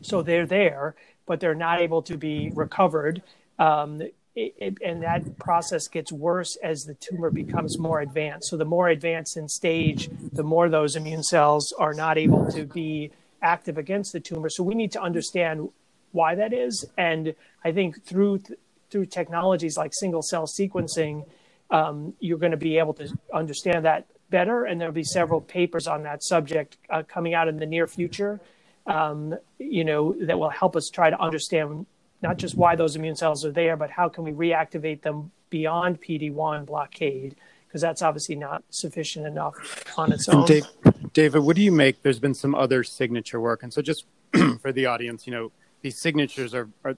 So 0.00 0.22
they're 0.22 0.46
there, 0.46 0.94
but 1.26 1.40
they're 1.40 1.54
not 1.54 1.80
able 1.80 2.02
to 2.02 2.16
be 2.16 2.52
recovered. 2.54 3.22
Um, 3.58 4.00
it, 4.34 4.54
it, 4.56 4.78
and 4.82 5.02
that 5.02 5.38
process 5.38 5.88
gets 5.88 6.10
worse 6.10 6.56
as 6.56 6.84
the 6.84 6.94
tumor 6.94 7.30
becomes 7.30 7.78
more 7.78 8.00
advanced. 8.00 8.48
So 8.48 8.56
the 8.56 8.64
more 8.64 8.88
advanced 8.88 9.36
in 9.36 9.48
stage, 9.48 10.08
the 10.32 10.42
more 10.42 10.68
those 10.68 10.96
immune 10.96 11.22
cells 11.22 11.72
are 11.78 11.92
not 11.92 12.16
able 12.16 12.50
to 12.52 12.64
be 12.64 13.10
active 13.42 13.76
against 13.76 14.12
the 14.12 14.20
tumor. 14.20 14.48
So 14.48 14.62
we 14.62 14.74
need 14.74 14.92
to 14.92 15.02
understand 15.02 15.68
why 16.12 16.34
that 16.36 16.52
is. 16.52 16.86
And 16.96 17.34
I 17.64 17.72
think 17.72 18.04
through 18.04 18.42
through 18.90 19.06
technologies 19.06 19.78
like 19.78 19.94
single 19.94 20.20
cell 20.20 20.46
sequencing, 20.46 21.24
um, 21.72 22.12
you're 22.20 22.38
going 22.38 22.52
to 22.52 22.58
be 22.58 22.78
able 22.78 22.94
to 22.94 23.08
understand 23.32 23.84
that 23.86 24.06
better. 24.30 24.64
And 24.64 24.80
there'll 24.80 24.94
be 24.94 25.02
several 25.02 25.40
papers 25.40 25.88
on 25.88 26.04
that 26.04 26.22
subject 26.22 26.76
uh, 26.90 27.02
coming 27.02 27.34
out 27.34 27.48
in 27.48 27.56
the 27.58 27.66
near 27.66 27.88
future. 27.88 28.40
Um, 28.86 29.34
you 29.58 29.84
know 29.84 30.12
that 30.22 30.38
will 30.38 30.50
help 30.50 30.76
us 30.76 30.90
try 30.90 31.08
to 31.08 31.20
understand 31.20 31.86
not 32.20 32.36
just 32.36 32.56
why 32.56 32.76
those 32.76 32.96
immune 32.96 33.16
cells 33.16 33.44
are 33.44 33.52
there, 33.52 33.76
but 33.76 33.90
how 33.90 34.08
can 34.08 34.24
we 34.24 34.32
reactivate 34.32 35.02
them 35.02 35.30
beyond 35.50 36.00
PD1 36.00 36.66
blockade? 36.66 37.36
Because 37.66 37.80
that's 37.80 38.02
obviously 38.02 38.34
not 38.34 38.64
sufficient 38.70 39.26
enough 39.26 39.54
on 39.96 40.12
its 40.12 40.28
own. 40.28 40.46
Dave, 40.46 40.66
David, 41.12 41.42
what 41.42 41.56
do 41.56 41.62
you 41.62 41.72
make? 41.72 42.02
There's 42.02 42.18
been 42.18 42.34
some 42.34 42.54
other 42.54 42.82
signature 42.82 43.40
work, 43.40 43.62
and 43.62 43.72
so 43.72 43.82
just 43.82 44.04
for 44.60 44.72
the 44.72 44.86
audience, 44.86 45.26
you 45.26 45.32
know, 45.32 45.52
these 45.80 45.98
signatures 45.98 46.52
are 46.52 46.68
are 46.84 46.96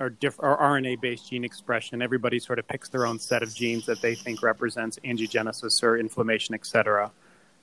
are, 0.00 0.10
diff- 0.10 0.40
are 0.40 0.58
RNA-based 0.58 1.30
gene 1.30 1.44
expression. 1.44 2.02
Everybody 2.02 2.38
sort 2.38 2.58
of 2.58 2.66
picks 2.66 2.88
their 2.88 3.06
own 3.06 3.18
set 3.18 3.42
of 3.42 3.54
genes 3.54 3.86
that 3.86 4.00
they 4.00 4.14
think 4.14 4.42
represents 4.42 4.98
angiogenesis 5.04 5.82
or 5.82 5.98
inflammation, 5.98 6.54
et 6.54 6.66
cetera. 6.66 7.12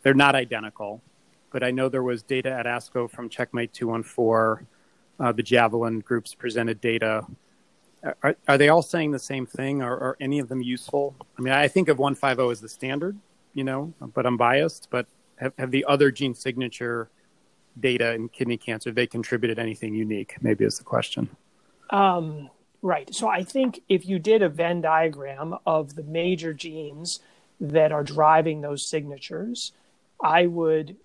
They're 0.03 0.13
not 0.13 0.36
identical, 0.36 1.01
but 1.51 1.63
I 1.63 1.72
know 1.72 1.89
there 1.89 2.03
was 2.03 2.22
data 2.22 2.51
at 2.51 2.65
ASCO 2.65 3.10
from 3.10 3.27
Checkmate 3.27 3.74
214 3.74 4.65
uh, 5.20 5.32
the 5.32 5.44
Javelin 5.44 6.00
groups 6.00 6.36
presented 6.36 6.79
data. 6.79 7.25
Are, 8.22 8.36
are, 8.48 8.58
they 8.58 8.70
all 8.70 8.84
saying 8.84 9.12
the 9.12 9.20
same 9.20 9.48
thing? 9.48 9.82
Or 9.82 9.94
are 9.94 10.17
any 10.20 10.38
of 10.38 10.48
them 10.48 10.62
useful? 10.62 11.15
I 11.38 11.41
mean, 11.41 11.53
I 11.53 11.67
think 11.67 11.89
of 11.89 11.98
150 11.98 12.51
as 12.51 12.62
the 12.62 12.70
standard, 12.70 13.17
you 13.56 13.63
know, 13.63 13.94
but 14.13 14.27
I'm 14.27 14.38
biased. 14.38 14.89
But 14.91 15.08
have, 15.38 15.53
have 15.58 15.72
the 15.72 15.86
other 15.86 16.12
gene 16.12 16.36
signature 16.36 17.10
data 17.79 18.13
in 18.13 18.29
kidney 18.29 18.58
cancer, 18.58 18.91
they 18.91 19.08
contributed 19.08 19.58
anything 19.58 19.96
unique? 19.96 20.36
Maybe 20.41 20.65
is 20.65 20.77
the 20.77 20.84
question. 20.84 21.29
Um, 21.89 22.50
right. 22.82 23.13
So 23.13 23.27
I 23.27 23.44
think 23.44 23.82
if 23.89 24.06
you 24.06 24.20
did 24.20 24.41
a 24.41 24.50
Venn 24.50 24.82
diagram 24.82 25.56
of 25.65 25.96
the 25.96 26.03
major 26.03 26.53
genes 26.53 27.20
that 27.60 27.91
are 27.91 28.03
driving 28.03 28.62
those 28.62 28.88
signatures, 28.88 29.72
I 30.22 30.48
would 30.48 30.96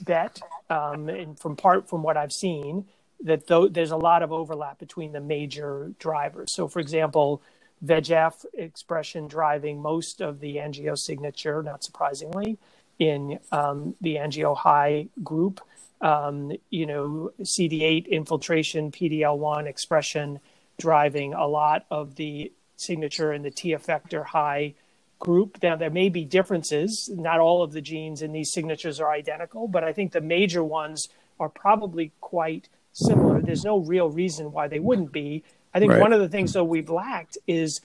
bet, 0.00 0.40
um, 0.68 1.08
and 1.08 1.38
from 1.38 1.56
part 1.56 1.88
from 1.88 2.02
what 2.02 2.16
I've 2.16 2.32
seen, 2.32 2.86
that 3.20 3.46
th- 3.46 3.72
there's 3.72 3.90
a 3.90 3.96
lot 3.96 4.22
of 4.22 4.32
overlap 4.32 4.78
between 4.78 5.12
the 5.12 5.20
major 5.20 5.92
drivers. 5.98 6.52
So, 6.52 6.68
for 6.68 6.80
example, 6.80 7.42
VEGF 7.84 8.44
expression 8.54 9.26
driving 9.26 9.80
most 9.80 10.20
of 10.20 10.40
the 10.40 10.56
angio 10.56 10.98
signature, 10.98 11.62
not 11.62 11.84
surprisingly, 11.84 12.58
in 12.98 13.38
um, 13.52 13.94
the 14.00 14.16
angio 14.16 14.56
high 14.56 15.08
group. 15.22 15.60
Um, 16.00 16.52
you 16.70 16.86
know, 16.86 17.32
CD8 17.40 18.08
infiltration, 18.08 18.90
PDL1 18.90 19.66
expression 19.66 20.40
driving 20.78 21.32
a 21.32 21.46
lot 21.46 21.86
of 21.90 22.16
the 22.16 22.52
signature 22.76 23.32
in 23.32 23.42
the 23.42 23.50
T 23.50 23.70
effector 23.70 24.24
high 24.24 24.74
group. 25.18 25.58
Now, 25.62 25.76
there 25.76 25.90
may 25.90 26.08
be 26.08 26.24
differences. 26.24 27.08
Not 27.12 27.40
all 27.40 27.62
of 27.62 27.72
the 27.72 27.80
genes 27.80 28.22
in 28.22 28.32
these 28.32 28.52
signatures 28.52 29.00
are 29.00 29.10
identical, 29.10 29.68
but 29.68 29.84
I 29.84 29.92
think 29.92 30.12
the 30.12 30.20
major 30.20 30.62
ones 30.62 31.08
are 31.40 31.48
probably 31.48 32.12
quite 32.20 32.68
similar. 32.92 33.40
There's 33.40 33.64
no 33.64 33.78
real 33.78 34.10
reason 34.10 34.52
why 34.52 34.68
they 34.68 34.78
wouldn't 34.78 35.12
be. 35.12 35.44
I 35.74 35.78
think 35.78 35.92
right. 35.92 36.00
one 36.00 36.12
of 36.12 36.20
the 36.20 36.28
things 36.28 36.52
though 36.54 36.64
we've 36.64 36.88
lacked 36.88 37.36
is 37.46 37.80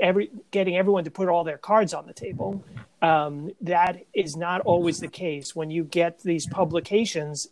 every 0.00 0.30
getting 0.50 0.76
everyone 0.76 1.04
to 1.04 1.10
put 1.10 1.28
all 1.28 1.44
their 1.44 1.58
cards 1.58 1.94
on 1.94 2.06
the 2.06 2.12
table. 2.12 2.64
Um, 3.02 3.52
that 3.60 4.04
is 4.14 4.36
not 4.36 4.62
always 4.62 4.98
the 4.98 5.08
case. 5.08 5.54
When 5.54 5.70
you 5.70 5.84
get 5.84 6.20
these 6.22 6.46
publications, 6.46 7.48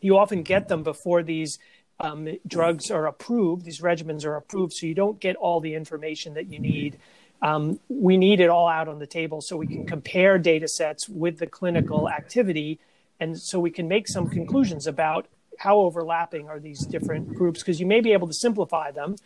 you 0.00 0.16
often 0.18 0.42
get 0.42 0.68
them 0.68 0.82
before 0.82 1.22
these 1.22 1.58
um, 2.00 2.28
drugs 2.46 2.90
are 2.90 3.06
approved. 3.06 3.64
These 3.64 3.80
regimens 3.80 4.24
are 4.24 4.36
approved, 4.36 4.74
so 4.74 4.86
you 4.86 4.94
don't 4.94 5.18
get 5.18 5.36
all 5.36 5.60
the 5.60 5.74
information 5.74 6.34
that 6.34 6.52
you 6.52 6.58
need. 6.58 6.98
Um, 7.42 7.80
we 7.88 8.16
need 8.16 8.40
it 8.40 8.48
all 8.48 8.68
out 8.68 8.88
on 8.88 8.98
the 8.98 9.06
table 9.06 9.40
so 9.40 9.56
we 9.56 9.66
can 9.66 9.86
compare 9.86 10.38
data 10.38 10.68
sets 10.68 11.08
with 11.08 11.38
the 11.38 11.46
clinical 11.46 12.08
activity 12.08 12.80
and 13.20 13.38
so 13.38 13.58
we 13.58 13.70
can 13.70 13.88
make 13.88 14.08
some 14.08 14.28
conclusions 14.28 14.86
about 14.86 15.26
how 15.58 15.78
overlapping 15.78 16.48
are 16.48 16.60
these 16.60 16.80
different 16.80 17.34
groups 17.34 17.60
because 17.60 17.80
you 17.80 17.86
may 17.86 18.00
be 18.00 18.12
able 18.12 18.26
to 18.26 18.34
simplify 18.34 18.90
them 18.90 19.16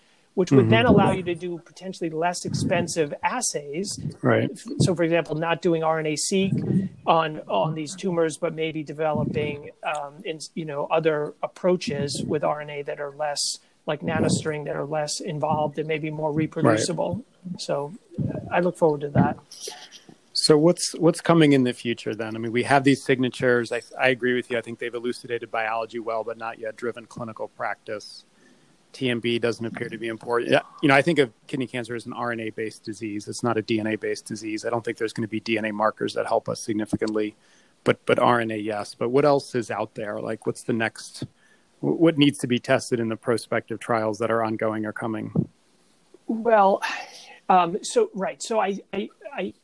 which 0.40 0.50
would 0.52 0.60
mm-hmm. 0.60 0.70
then 0.70 0.86
allow 0.86 1.12
you 1.12 1.22
to 1.22 1.34
do 1.34 1.58
potentially 1.58 2.08
less 2.08 2.46
expensive 2.46 3.12
assays. 3.22 4.00
Right. 4.22 4.50
So, 4.78 4.94
for 4.94 5.02
example, 5.02 5.34
not 5.36 5.60
doing 5.60 5.82
RNA-seq 5.82 6.52
on 7.06 7.40
on 7.40 7.74
these 7.74 7.94
tumors, 7.94 8.38
but 8.38 8.54
maybe 8.54 8.82
developing, 8.82 9.68
um, 9.84 10.14
in, 10.24 10.38
you 10.54 10.64
know, 10.64 10.86
other 10.86 11.34
approaches 11.42 12.24
with 12.26 12.40
RNA 12.40 12.86
that 12.86 13.02
are 13.02 13.10
less 13.10 13.58
like 13.84 14.00
nanostring 14.00 14.64
that 14.64 14.76
are 14.76 14.86
less 14.86 15.20
involved 15.20 15.78
and 15.78 15.86
maybe 15.86 16.08
more 16.08 16.32
reproducible. 16.32 17.22
Right. 17.44 17.60
So, 17.60 17.92
I 18.50 18.60
look 18.60 18.78
forward 18.78 19.02
to 19.02 19.10
that. 19.10 19.36
So 20.32 20.56
what's 20.56 20.94
what's 20.94 21.20
coming 21.20 21.52
in 21.52 21.64
the 21.64 21.74
future 21.74 22.14
then? 22.14 22.34
I 22.34 22.38
mean, 22.38 22.52
we 22.52 22.62
have 22.62 22.84
these 22.84 23.02
signatures. 23.02 23.72
I, 23.72 23.82
I 24.00 24.08
agree 24.08 24.34
with 24.34 24.50
you. 24.50 24.56
I 24.56 24.62
think 24.62 24.78
they've 24.78 24.94
elucidated 24.94 25.50
biology 25.50 25.98
well, 25.98 26.24
but 26.24 26.38
not 26.38 26.58
yet 26.58 26.76
driven 26.76 27.04
clinical 27.04 27.48
practice. 27.48 28.24
TMB 28.92 29.40
doesn't 29.40 29.64
appear 29.64 29.88
to 29.88 29.98
be 29.98 30.08
important. 30.08 30.50
Yeah, 30.50 30.62
you 30.82 30.88
know, 30.88 30.94
I 30.94 31.02
think 31.02 31.18
of 31.18 31.32
kidney 31.46 31.66
cancer 31.66 31.94
as 31.94 32.06
an 32.06 32.12
RNA-based 32.12 32.84
disease. 32.84 33.28
It's 33.28 33.42
not 33.42 33.56
a 33.56 33.62
DNA-based 33.62 34.24
disease. 34.24 34.64
I 34.64 34.70
don't 34.70 34.84
think 34.84 34.98
there's 34.98 35.12
going 35.12 35.26
to 35.26 35.30
be 35.30 35.40
DNA 35.40 35.72
markers 35.72 36.14
that 36.14 36.26
help 36.26 36.48
us 36.48 36.60
significantly, 36.60 37.36
but 37.84 38.04
but 38.06 38.18
RNA, 38.18 38.64
yes. 38.64 38.94
But 38.94 39.10
what 39.10 39.24
else 39.24 39.54
is 39.54 39.70
out 39.70 39.94
there? 39.94 40.20
Like, 40.20 40.46
what's 40.46 40.62
the 40.62 40.72
next? 40.72 41.24
What 41.80 42.18
needs 42.18 42.38
to 42.38 42.46
be 42.46 42.58
tested 42.58 43.00
in 43.00 43.08
the 43.08 43.16
prospective 43.16 43.80
trials 43.80 44.18
that 44.18 44.30
are 44.30 44.44
ongoing 44.44 44.84
or 44.84 44.92
coming? 44.92 45.48
Well, 46.26 46.82
um, 47.48 47.78
so 47.82 48.10
right. 48.14 48.42
So 48.42 48.60
I, 48.60 48.78
I, 48.92 49.08
I 49.34 49.54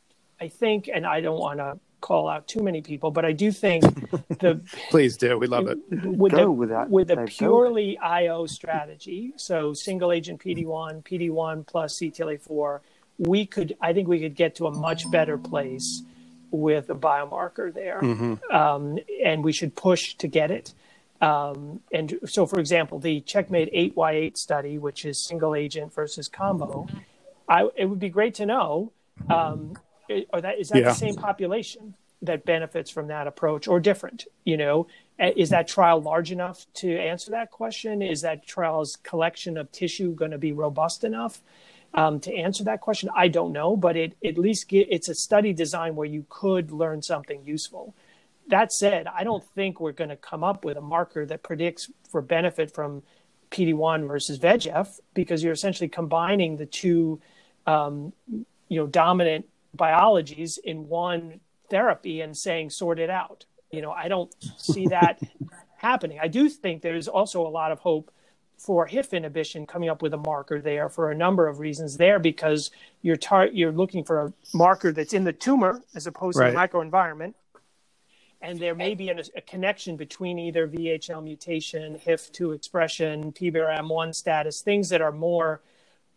I 0.40 0.48
think, 0.48 0.88
and 0.92 1.06
I 1.06 1.20
don't 1.20 1.38
want 1.38 1.58
to 1.58 1.78
call 2.00 2.28
out 2.28 2.46
too 2.46 2.62
many 2.62 2.80
people, 2.80 3.10
but 3.10 3.24
I 3.24 3.32
do 3.32 3.50
think 3.50 3.82
the 4.40 4.60
please 4.90 5.16
do. 5.16 5.38
We 5.38 5.46
love 5.46 5.68
it. 5.68 5.78
With 5.90 6.32
Go 6.32 6.38
the, 6.38 6.50
with 6.50 6.68
that. 6.70 6.90
With 6.90 7.10
a 7.10 7.24
purely 7.24 7.98
IO 7.98 8.46
strategy, 8.46 9.32
so 9.36 9.72
single 9.72 10.12
agent 10.12 10.40
PD1, 10.40 11.02
PD1 11.04 11.66
plus 11.66 11.98
CTLA4, 11.98 12.80
we 13.18 13.46
could. 13.46 13.76
I 13.80 13.92
think 13.92 14.08
we 14.08 14.20
could 14.20 14.34
get 14.34 14.54
to 14.56 14.66
a 14.66 14.70
much 14.70 15.10
better 15.10 15.38
place 15.38 16.02
with 16.50 16.90
a 16.90 16.94
biomarker 16.94 17.72
there, 17.72 18.00
mm-hmm. 18.00 18.34
um, 18.54 18.98
and 19.24 19.44
we 19.44 19.52
should 19.52 19.74
push 19.74 20.14
to 20.16 20.28
get 20.28 20.50
it. 20.50 20.74
Um, 21.20 21.80
and 21.92 22.18
so, 22.26 22.46
for 22.46 22.60
example, 22.60 22.98
the 22.98 23.20
Checkmate 23.22 23.72
8Y8 23.72 24.36
study, 24.36 24.78
which 24.78 25.04
is 25.04 25.18
single 25.18 25.54
agent 25.54 25.94
versus 25.94 26.28
combo, 26.28 26.86
I, 27.48 27.68
it 27.74 27.86
would 27.86 27.98
be 27.98 28.10
great 28.10 28.34
to 28.34 28.46
know 28.46 28.92
um, 29.30 29.78
or 30.32 30.40
that 30.40 30.58
is 30.58 30.68
that 30.70 30.78
yeah. 30.78 30.88
the 30.88 30.94
same 30.94 31.14
population 31.14 31.94
that 32.22 32.44
benefits 32.44 32.90
from 32.90 33.08
that 33.08 33.26
approach 33.26 33.68
or 33.68 33.80
different 33.80 34.24
you 34.44 34.56
know? 34.56 34.86
Is 35.18 35.50
that 35.50 35.66
trial 35.68 36.00
large 36.00 36.30
enough 36.30 36.66
to 36.74 36.94
answer 36.98 37.30
that 37.30 37.50
question? 37.50 38.02
Is 38.02 38.20
that 38.22 38.46
trial's 38.46 38.96
collection 38.96 39.56
of 39.56 39.72
tissue 39.72 40.14
going 40.14 40.30
to 40.30 40.38
be 40.38 40.52
robust 40.52 41.04
enough 41.04 41.40
um, 41.94 42.20
to 42.20 42.34
answer 42.34 42.64
that 42.64 42.80
question? 42.80 43.10
I 43.14 43.28
don't 43.28 43.52
know 43.52 43.76
but 43.76 43.96
it 43.96 44.16
at 44.24 44.38
least 44.38 44.68
get, 44.68 44.88
it's 44.90 45.08
a 45.08 45.14
study 45.14 45.52
design 45.52 45.96
where 45.96 46.06
you 46.06 46.26
could 46.28 46.70
learn 46.70 47.02
something 47.02 47.42
useful. 47.44 47.94
That 48.48 48.72
said 48.72 49.06
i 49.08 49.24
don't 49.24 49.42
think 49.42 49.80
we're 49.80 49.92
going 49.92 50.10
to 50.10 50.16
come 50.16 50.44
up 50.44 50.64
with 50.64 50.76
a 50.76 50.80
marker 50.80 51.26
that 51.26 51.42
predicts 51.42 51.90
for 52.08 52.20
benefit 52.22 52.72
from 52.72 53.02
pd1 53.50 54.06
versus 54.06 54.38
vegf 54.38 55.00
because 55.14 55.42
you're 55.42 55.52
essentially 55.52 55.88
combining 55.88 56.56
the 56.56 56.66
two 56.66 57.20
um, 57.66 58.12
you 58.68 58.78
know 58.80 58.86
dominant 58.86 59.46
biologies 59.76 60.58
in 60.58 60.88
one 60.88 61.40
therapy 61.70 62.20
and 62.20 62.36
saying 62.36 62.70
sort 62.70 62.98
it 62.98 63.10
out. 63.10 63.44
You 63.70 63.82
know, 63.82 63.90
I 63.90 64.08
don't 64.08 64.34
see 64.56 64.86
that 64.88 65.20
happening. 65.76 66.18
I 66.20 66.28
do 66.28 66.48
think 66.48 66.82
there's 66.82 67.08
also 67.08 67.46
a 67.46 67.48
lot 67.48 67.72
of 67.72 67.80
hope 67.80 68.10
for 68.58 68.86
HIF 68.86 69.12
inhibition 69.12 69.66
coming 69.66 69.88
up 69.88 70.00
with 70.00 70.14
a 70.14 70.18
marker 70.18 70.60
there 70.60 70.88
for 70.88 71.10
a 71.10 71.14
number 71.14 71.46
of 71.46 71.58
reasons 71.58 71.98
there 71.98 72.18
because 72.18 72.70
you're 73.02 73.16
tar- 73.16 73.48
you're 73.48 73.72
looking 73.72 74.02
for 74.02 74.22
a 74.22 74.32
marker 74.54 74.92
that's 74.92 75.12
in 75.12 75.24
the 75.24 75.32
tumor 75.32 75.82
as 75.94 76.06
opposed 76.06 76.38
right. 76.38 76.46
to 76.46 76.52
the 76.52 76.58
microenvironment 76.58 77.34
and 78.40 78.58
there 78.58 78.74
may 78.74 78.94
be 78.94 79.08
a, 79.08 79.16
a, 79.34 79.40
connection 79.40 79.96
between 79.96 80.38
either 80.38 80.68
VHL 80.68 81.22
mutation, 81.22 81.98
HIF2 81.98 82.54
expression, 82.54 83.32
PBRM1 83.32 84.14
status, 84.14 84.60
things 84.60 84.88
that 84.90 85.00
are 85.00 85.12
more, 85.12 85.62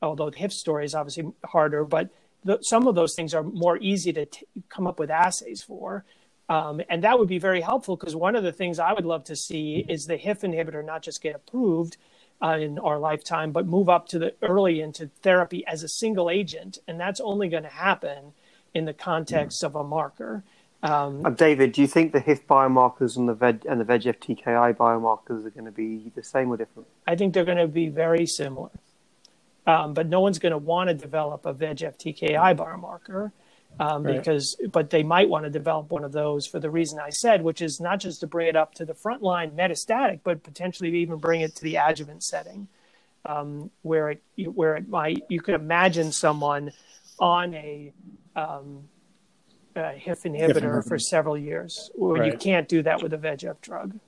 although 0.01 0.29
the 0.29 0.37
HIF 0.37 0.51
story 0.51 0.85
is 0.85 0.93
obviously 0.93 1.31
harder, 1.45 1.83
but 1.83 2.09
the, 2.43 2.59
some 2.61 2.87
of 2.87 2.95
those 2.95 3.15
things 3.15 3.33
are 3.33 3.43
more 3.43 3.77
easy 3.77 4.13
to 4.13 4.25
t- 4.25 4.45
come 4.69 4.87
up 4.87 4.99
with 4.99 5.11
assays 5.11 5.61
for. 5.61 6.05
Um, 6.47 6.81
and 6.89 7.03
that 7.03 7.19
would 7.19 7.27
be 7.27 7.37
very 7.37 7.61
helpful 7.61 7.95
because 7.95 8.15
one 8.15 8.35
of 8.35 8.43
the 8.43 8.51
things 8.51 8.79
I 8.79 8.93
would 8.93 9.05
love 9.05 9.23
to 9.25 9.35
see 9.35 9.85
is 9.87 10.05
the 10.05 10.17
HIF 10.17 10.41
inhibitor 10.41 10.83
not 10.83 11.03
just 11.03 11.21
get 11.21 11.35
approved 11.35 11.97
uh, 12.41 12.57
in 12.59 12.79
our 12.79 12.97
lifetime, 12.97 13.51
but 13.51 13.67
move 13.67 13.87
up 13.87 14.07
to 14.09 14.19
the 14.19 14.33
early 14.41 14.81
into 14.81 15.09
therapy 15.21 15.65
as 15.67 15.83
a 15.83 15.87
single 15.87 16.29
agent. 16.29 16.79
And 16.87 16.99
that's 16.99 17.19
only 17.19 17.49
going 17.49 17.63
to 17.63 17.69
happen 17.69 18.33
in 18.73 18.85
the 18.85 18.93
context 18.93 19.63
of 19.63 19.75
a 19.75 19.83
marker. 19.83 20.43
Um, 20.81 21.25
uh, 21.25 21.31
David, 21.31 21.73
do 21.73 21.81
you 21.81 21.87
think 21.87 22.13
the 22.13 22.19
HIF 22.21 22.47
biomarkers 22.47 23.17
and 23.17 23.27
the 23.27 23.35
VEG, 23.35 23.65
and 23.69 23.81
the 23.81 23.85
VEGF 23.85 24.17
TKI 24.19 24.75
biomarkers 24.75 25.45
are 25.45 25.49
going 25.49 25.65
to 25.65 25.71
be 25.71 26.11
the 26.15 26.23
same 26.23 26.49
or 26.49 26.57
different? 26.57 26.87
I 27.05 27.15
think 27.15 27.33
they're 27.33 27.45
going 27.45 27.57
to 27.57 27.67
be 27.67 27.89
very 27.89 28.25
similar. 28.25 28.71
Um, 29.69 29.93
but 29.93 30.07
no 30.07 30.19
one's 30.19 30.39
going 30.39 30.51
to 30.51 30.57
want 30.57 30.87
to 30.87 30.95
develop 30.95 31.45
a 31.45 31.53
VEGF 31.53 31.95
TKI 31.95 32.57
biomarker 32.57 33.31
um, 33.79 34.03
right. 34.03 34.17
because, 34.17 34.55
but 34.71 34.89
they 34.89 35.03
might 35.03 35.29
want 35.29 35.45
to 35.45 35.51
develop 35.51 35.91
one 35.91 36.03
of 36.03 36.11
those 36.11 36.47
for 36.47 36.59
the 36.59 36.71
reason 36.71 36.97
I 36.97 37.11
said, 37.11 37.43
which 37.43 37.61
is 37.61 37.79
not 37.79 37.99
just 37.99 38.21
to 38.21 38.27
bring 38.27 38.47
it 38.47 38.55
up 38.55 38.73
to 38.75 38.85
the 38.85 38.95
frontline 38.95 39.51
metastatic, 39.51 40.21
but 40.23 40.41
potentially 40.41 40.97
even 40.97 41.17
bring 41.17 41.41
it 41.41 41.55
to 41.57 41.61
the 41.61 41.75
adjuvant 41.75 42.23
setting, 42.23 42.67
um, 43.25 43.69
where 43.83 44.09
it 44.09 44.23
where 44.55 44.75
it 44.75 44.89
might 44.89 45.21
you 45.29 45.39
could 45.39 45.53
imagine 45.53 46.11
someone 46.11 46.71
on 47.19 47.53
a 47.53 47.93
um, 48.35 48.89
uh, 49.75 49.91
HIF 49.91 50.23
inhibitor 50.23 50.83
for 50.87 50.97
several 50.97 51.37
years. 51.37 51.91
Well, 51.93 52.13
right. 52.13 52.33
You 52.33 52.39
can't 52.39 52.67
do 52.67 52.81
that 52.81 53.03
with 53.03 53.13
a 53.13 53.19
VEGF 53.19 53.61
drug. 53.61 53.99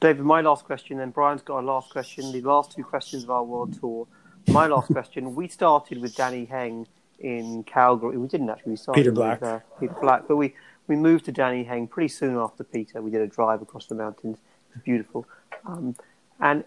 David, 0.00 0.24
my 0.24 0.40
last 0.40 0.64
question, 0.64 0.98
then 0.98 1.10
Brian's 1.10 1.42
got 1.42 1.62
a 1.62 1.66
last 1.66 1.90
question. 1.90 2.32
The 2.32 2.40
last 2.40 2.72
two 2.72 2.82
questions 2.82 3.22
of 3.22 3.30
our 3.30 3.44
world 3.44 3.78
tour. 3.78 4.08
My 4.48 4.66
last 4.66 4.92
question. 4.92 5.34
We 5.34 5.48
started 5.48 6.00
with 6.00 6.14
Danny 6.16 6.44
Heng 6.44 6.86
in 7.18 7.64
Calgary. 7.64 8.16
We 8.16 8.28
didn't 8.28 8.50
actually. 8.50 8.72
We 8.72 8.76
started 8.76 9.00
Peter 9.00 9.12
Black. 9.12 9.40
With, 9.40 9.50
uh, 9.50 9.60
Peter 9.78 9.96
Black, 10.00 10.28
but 10.28 10.36
we 10.36 10.54
we 10.86 10.96
moved 10.96 11.24
to 11.26 11.32
Danny 11.32 11.64
Heng 11.64 11.86
pretty 11.86 12.08
soon 12.08 12.36
after 12.36 12.64
Peter. 12.64 13.00
We 13.00 13.10
did 13.10 13.20
a 13.20 13.26
drive 13.26 13.62
across 13.62 13.86
the 13.86 13.94
mountains. 13.94 14.38
It 14.70 14.76
was 14.76 14.82
beautiful. 14.84 15.26
Um, 15.66 15.94
and 16.40 16.64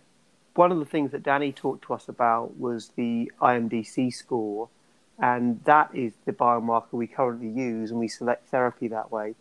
one 0.55 0.71
of 0.71 0.79
the 0.79 0.85
things 0.85 1.11
that 1.11 1.23
Danny 1.23 1.51
talked 1.51 1.85
to 1.85 1.93
us 1.93 2.07
about 2.07 2.57
was 2.57 2.89
the 2.95 3.31
IMDC 3.41 4.13
score 4.13 4.69
and 5.19 5.63
that 5.65 5.89
is 5.93 6.13
the 6.25 6.33
biomarker 6.33 6.93
we 6.93 7.07
currently 7.07 7.49
use, 7.49 7.91
and 7.91 7.99
we 7.99 8.07
select 8.07 8.49
therapy 8.49 8.87
that 8.87 9.11
way. 9.11 9.35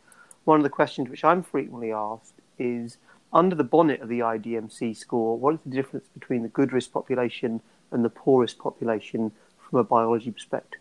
One 0.45 0.59
of 0.59 0.65
the 0.65 0.71
questions 0.71 1.09
which 1.09 1.25
I'm 1.25 1.43
frequently 1.43 1.93
asked 1.93 2.35
is 2.59 2.99
under 3.33 3.57
the 3.57 3.65
bonnet 3.65 4.03
of 4.03 4.09
the 4.09 4.21
IDMC 4.21 4.97
score, 4.97 5.39
what 5.39 5.55
is 5.55 5.61
the 5.65 5.71
difference 5.71 6.09
between 6.09 6.43
the 6.43 6.49
good 6.49 6.73
risk 6.73 6.93
population 6.93 7.61
and 7.93 8.05
the 8.05 8.11
poorest 8.11 8.59
population 8.59 9.33
from 9.69 9.79
a 9.79 9.85
biology 9.85 10.31
perspective? 10.31 10.81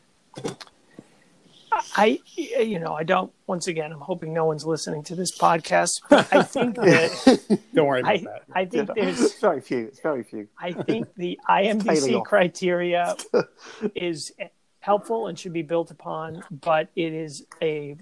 I, 1.95 2.19
you 2.35 2.79
know, 2.79 2.93
I 2.93 3.03
don't. 3.03 3.31
Once 3.47 3.67
again, 3.67 3.91
I'm 3.91 3.99
hoping 3.99 4.33
no 4.33 4.45
one's 4.45 4.65
listening 4.65 5.03
to 5.03 5.15
this 5.15 5.37
podcast. 5.37 5.89
But 6.09 6.33
I 6.33 6.43
think 6.43 6.75
that 6.75 7.59
don't 7.73 7.87
worry 7.87 8.01
about 8.01 8.11
I, 8.11 8.17
that. 8.17 8.43
I 8.53 8.65
think 8.65 8.89
yeah, 8.89 9.03
there's 9.03 9.21
it's 9.21 9.39
very 9.39 9.61
few. 9.61 9.85
It's 9.85 9.99
very 10.01 10.23
few. 10.23 10.47
I 10.59 10.73
think 10.73 11.13
the 11.15 11.39
IMDC 11.49 12.23
criteria 12.25 13.15
is 13.95 14.31
helpful 14.79 15.27
and 15.27 15.39
should 15.39 15.53
be 15.53 15.61
built 15.61 15.91
upon, 15.91 16.43
but 16.49 16.89
it 16.95 17.13
is 17.13 17.45
a 17.61 17.95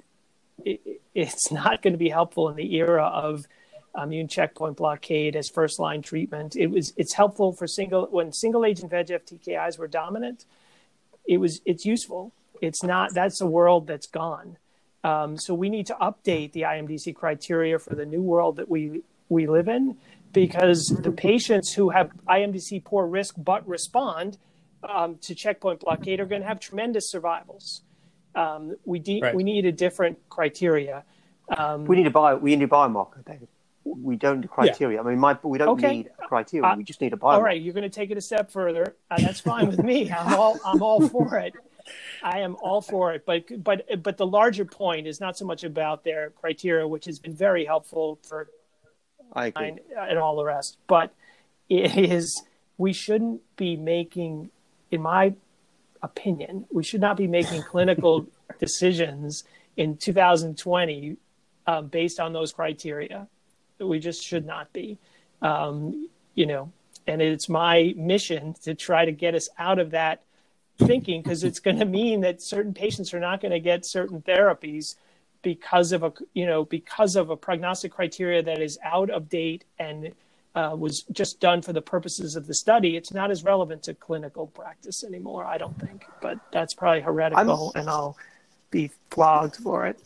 it, 0.66 1.02
it's 1.14 1.52
not 1.52 1.82
going 1.82 1.94
to 1.94 2.00
be 2.00 2.10
helpful 2.10 2.50
in 2.50 2.56
the 2.56 2.76
era 2.76 3.06
of 3.06 3.46
immune 4.02 4.28
checkpoint 4.28 4.78
blockade 4.78 5.36
as 5.36 5.50
first 5.50 5.80
line 5.80 6.02
treatment. 6.02 6.56
It 6.56 6.68
was 6.68 6.94
it's 6.98 7.14
helpful 7.14 7.54
for 7.54 7.68
single 7.68 8.08
when 8.12 8.32
single 8.32 8.66
agent 8.66 8.92
VEGF 8.92 9.26
TKIs 9.26 9.78
were 9.78 9.88
dominant. 9.88 10.46
It 11.28 11.38
was 11.38 11.62
it's 11.66 11.86
useful. 11.86 12.32
It's 12.62 12.84
not 12.84 13.14
that's 13.14 13.42
a 13.42 13.48
world 13.48 13.88
that's 13.88 14.08
gone. 14.08 14.58
Um, 15.04 15.38
so 15.38 15.54
we 15.54 15.70
need 15.70 15.88
to 15.88 15.96
update 15.96 16.52
the 16.52 16.62
IMDC 16.62 17.16
criteria 17.16 17.80
for 17.80 17.96
the 17.96 18.06
new 18.06 18.22
world 18.22 18.58
that 18.58 18.70
we 18.70 19.02
we 19.30 19.48
live 19.48 19.68
in 19.68 19.98
because 20.34 20.88
the 21.02 21.12
patients 21.12 21.74
who 21.74 21.90
have 21.90 22.12
IMDC 22.28 22.84
poor 22.84 23.08
risk 23.08 23.36
but 23.38 23.68
respond 23.68 24.38
um, 24.88 25.18
to 25.22 25.36
checkpoint 25.36 25.82
blockade 25.82 26.20
are 26.20 26.26
going 26.26 26.42
to 26.42 26.48
have 26.48 26.60
tremendous 26.60 27.10
survivals. 27.10 27.82
Um, 28.36 28.76
we 28.86 29.00
de- 29.00 29.22
right. 29.22 29.36
we 29.36 29.44
need 29.44 29.66
a 29.66 29.72
different 29.72 30.18
criteria. 30.30 31.04
Um, 31.56 31.86
we 31.86 31.96
need 31.96 32.08
a 32.08 32.12
bio 32.12 32.38
we 32.38 32.56
need 32.56 32.66
a 32.66 32.68
biomarker, 32.68 33.26
David. 33.26 33.48
We 33.98 34.16
don't 34.16 34.42
need 34.42 34.50
criteria. 34.50 34.98
Yeah. 34.98 35.04
I 35.04 35.10
mean, 35.10 35.20
my, 35.20 35.38
we 35.44 35.58
don't 35.58 35.70
okay. 35.70 35.98
need 35.98 36.10
a 36.22 36.28
criteria. 36.28 36.68
Uh, 36.68 36.76
we 36.78 36.84
just 36.84 37.02
need 37.02 37.14
a 37.14 37.18
biomarker. 37.18 37.34
All 37.34 37.44
right, 37.44 37.62
you're 37.62 37.74
going 37.74 37.84
to 37.84 37.90
take 37.90 38.12
it 38.12 38.18
a 38.18 38.22
step 38.22 38.52
further. 38.52 38.96
Uh, 39.10 39.22
that's 39.22 39.40
fine 39.40 39.68
with 39.68 39.84
me. 39.84 40.12
I'm 40.18 40.34
all 40.36 40.60
I'm 40.66 40.82
all 40.82 41.08
for 41.08 41.38
it. 41.38 41.54
I 42.22 42.40
am 42.40 42.56
all 42.62 42.82
for 42.82 43.14
it. 43.14 43.26
But 43.26 43.64
but 43.64 44.04
but 44.04 44.18
the 44.18 44.28
larger 44.28 44.66
point 44.66 45.08
is 45.08 45.20
not 45.20 45.38
so 45.38 45.46
much 45.46 45.64
about 45.64 46.04
their 46.04 46.32
criteria, 46.32 46.88
which 46.88 47.06
has 47.06 47.20
been 47.20 47.36
very 47.36 47.66
helpful 47.66 48.20
for 48.24 48.50
I 49.34 49.48
agree. 49.48 49.78
and 49.98 50.20
all 50.20 50.36
the 50.36 50.44
rest. 50.44 50.78
But 50.88 51.14
it 51.70 51.98
is 51.98 52.44
we 52.78 52.94
shouldn't 52.94 53.42
be 53.56 53.76
making 53.76 54.50
in 54.92 55.02
my 55.02 55.34
opinion, 56.02 56.66
we 56.72 56.84
should 56.84 57.02
not 57.02 57.18
be 57.18 57.28
making 57.28 57.62
clinical 57.64 58.26
decisions 58.60 59.44
in 59.78 59.98
2020 59.98 61.18
um, 61.68 61.88
based 61.88 62.20
on 62.20 62.34
those 62.34 62.52
criteria. 62.52 63.28
We 63.80 64.00
just 64.00 64.24
should 64.24 64.46
not 64.46 64.72
be. 64.74 64.98
Um, 65.42 66.10
you 66.36 66.46
know, 66.46 66.72
and 67.08 67.22
it's 67.22 67.50
my 67.50 67.94
mission 67.98 68.56
to 68.64 68.76
try 68.76 69.06
to 69.06 69.12
get 69.12 69.36
us 69.36 69.50
out 69.58 69.80
of 69.80 69.92
that 69.92 70.24
thinking 70.78 71.22
because 71.22 71.44
it's 71.44 71.60
going 71.60 71.80
to 71.80 71.86
mean 71.86 72.22
that 72.22 72.42
certain 72.42 72.74
patients 72.74 73.14
are 73.14 73.20
not 73.20 73.42
going 73.42 73.52
to 73.52 73.60
get 73.60 73.86
certain 73.86 74.22
therapies 74.22 74.96
because 75.42 75.92
of 75.92 76.04
a 76.04 76.14
you 76.34 76.46
know 76.46 76.66
because 76.66 77.16
of 77.16 77.30
a 77.30 77.36
prognostic 77.36 77.92
criteria 77.92 78.42
that 78.44 78.60
is 78.60 78.78
out 78.84 79.10
of 79.10 79.30
date 79.30 79.66
and 79.78 80.12
uh, 80.56 80.76
was 80.76 81.04
just 81.12 81.40
done 81.40 81.62
for 81.62 81.74
the 81.74 81.82
purposes 81.82 82.36
of 82.36 82.48
the 82.48 82.54
study, 82.54 82.98
it's 82.98 83.14
not 83.14 83.32
as 83.32 83.44
relevant 83.44 83.84
to 83.84 83.94
clinical 83.94 84.48
practice 84.48 85.04
anymore, 85.04 85.46
I 85.46 85.58
don't 85.58 85.80
think. 85.80 86.06
But 86.22 86.40
that's 86.52 86.74
probably 86.74 87.02
heretical, 87.02 87.72
I'm... 87.76 87.82
and 87.82 87.90
I'll 87.90 88.18
be 88.72 88.90
flogged 89.12 89.58
for 89.58 89.86
it. 89.86 90.02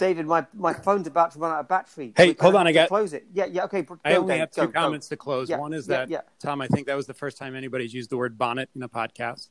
David, 0.00 0.24
my, 0.24 0.46
my 0.54 0.72
phone's 0.72 1.06
about 1.06 1.30
to 1.32 1.38
run 1.38 1.52
out 1.52 1.60
of 1.60 1.68
battery. 1.68 2.14
Hey, 2.16 2.34
hold 2.40 2.54
on, 2.54 2.66
I 2.66 2.72
got 2.72 2.84
to 2.84 2.88
close 2.88 3.12
it. 3.12 3.26
Yeah, 3.34 3.44
yeah, 3.44 3.64
okay. 3.64 3.86
I 4.02 4.14
only 4.14 4.38
have 4.38 4.50
two 4.50 4.62
go, 4.62 4.68
comments 4.68 5.08
go. 5.08 5.12
to 5.12 5.16
close. 5.18 5.50
Yeah, 5.50 5.58
One 5.58 5.74
is 5.74 5.86
yeah, 5.86 5.96
that 5.98 6.08
yeah. 6.08 6.20
Tom, 6.38 6.62
I 6.62 6.68
think 6.68 6.86
that 6.86 6.96
was 6.96 7.06
the 7.06 7.12
first 7.12 7.36
time 7.36 7.54
anybody's 7.54 7.92
used 7.92 8.08
the 8.08 8.16
word 8.16 8.38
bonnet 8.38 8.70
in 8.74 8.82
a 8.82 8.88
podcast. 8.88 9.48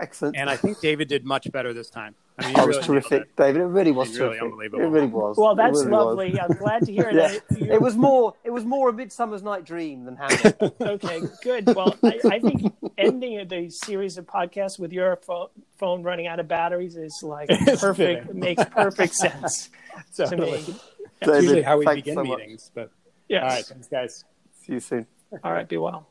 Excellent. 0.00 0.36
And 0.36 0.48
I 0.50 0.56
think 0.56 0.80
David 0.80 1.08
did 1.08 1.24
much 1.24 1.50
better 1.50 1.72
this 1.72 1.90
time. 1.90 2.14
I 2.38 2.46
mean, 2.46 2.54
that 2.54 2.66
really 2.66 2.78
was 2.78 2.86
terrific, 2.86 3.34
David. 3.36 3.62
It 3.62 3.64
really 3.64 3.90
was 3.90 4.10
really 4.10 4.38
terrific. 4.38 4.42
unbelievable. 4.42 4.84
It 4.84 4.88
really 4.88 5.06
was. 5.08 5.36
Well, 5.36 5.56
that's 5.56 5.78
really 5.78 5.90
lovely. 5.90 6.30
Was. 6.30 6.40
I'm 6.40 6.56
glad 6.56 6.86
to 6.86 6.92
hear 6.92 7.10
yeah. 7.12 7.38
that. 7.50 7.60
It 7.60 7.82
was 7.82 7.96
more. 7.96 8.34
It 8.44 8.50
was 8.50 8.64
more 8.64 8.90
a 8.90 8.92
Midsummer's 8.92 9.42
Night 9.42 9.64
Dream 9.64 10.04
than 10.04 10.16
Hamlet. 10.16 10.56
okay, 10.80 11.20
good. 11.42 11.66
Well, 11.74 11.96
I, 12.04 12.20
I, 12.24 12.38
think 12.38 12.72
ending 12.96 13.46
the 13.48 13.70
series 13.70 14.18
of 14.18 14.26
podcasts 14.26 14.78
with 14.78 14.92
your 14.92 15.16
phone, 15.16 15.48
phone 15.78 16.02
running 16.04 16.28
out 16.28 16.38
of 16.38 16.46
batteries 16.46 16.96
is 16.96 17.20
like 17.22 17.48
perfect. 17.78 18.32
makes 18.32 18.64
perfect 18.66 19.14
sense 19.14 19.70
to 20.14 20.36
me. 20.36 20.50
David, 20.50 20.74
That's 21.20 21.42
usually 21.42 21.62
how 21.62 21.78
we 21.78 21.86
begin 21.86 22.14
so 22.14 22.22
meetings. 22.22 22.70
But 22.72 22.92
yeah. 23.28 23.42
All 23.42 23.48
right, 23.48 23.64
thanks, 23.64 23.88
guys. 23.88 24.24
See 24.64 24.74
you 24.74 24.80
soon. 24.80 25.06
All 25.42 25.52
right. 25.52 25.68
Be 25.68 25.76
well. 25.76 26.06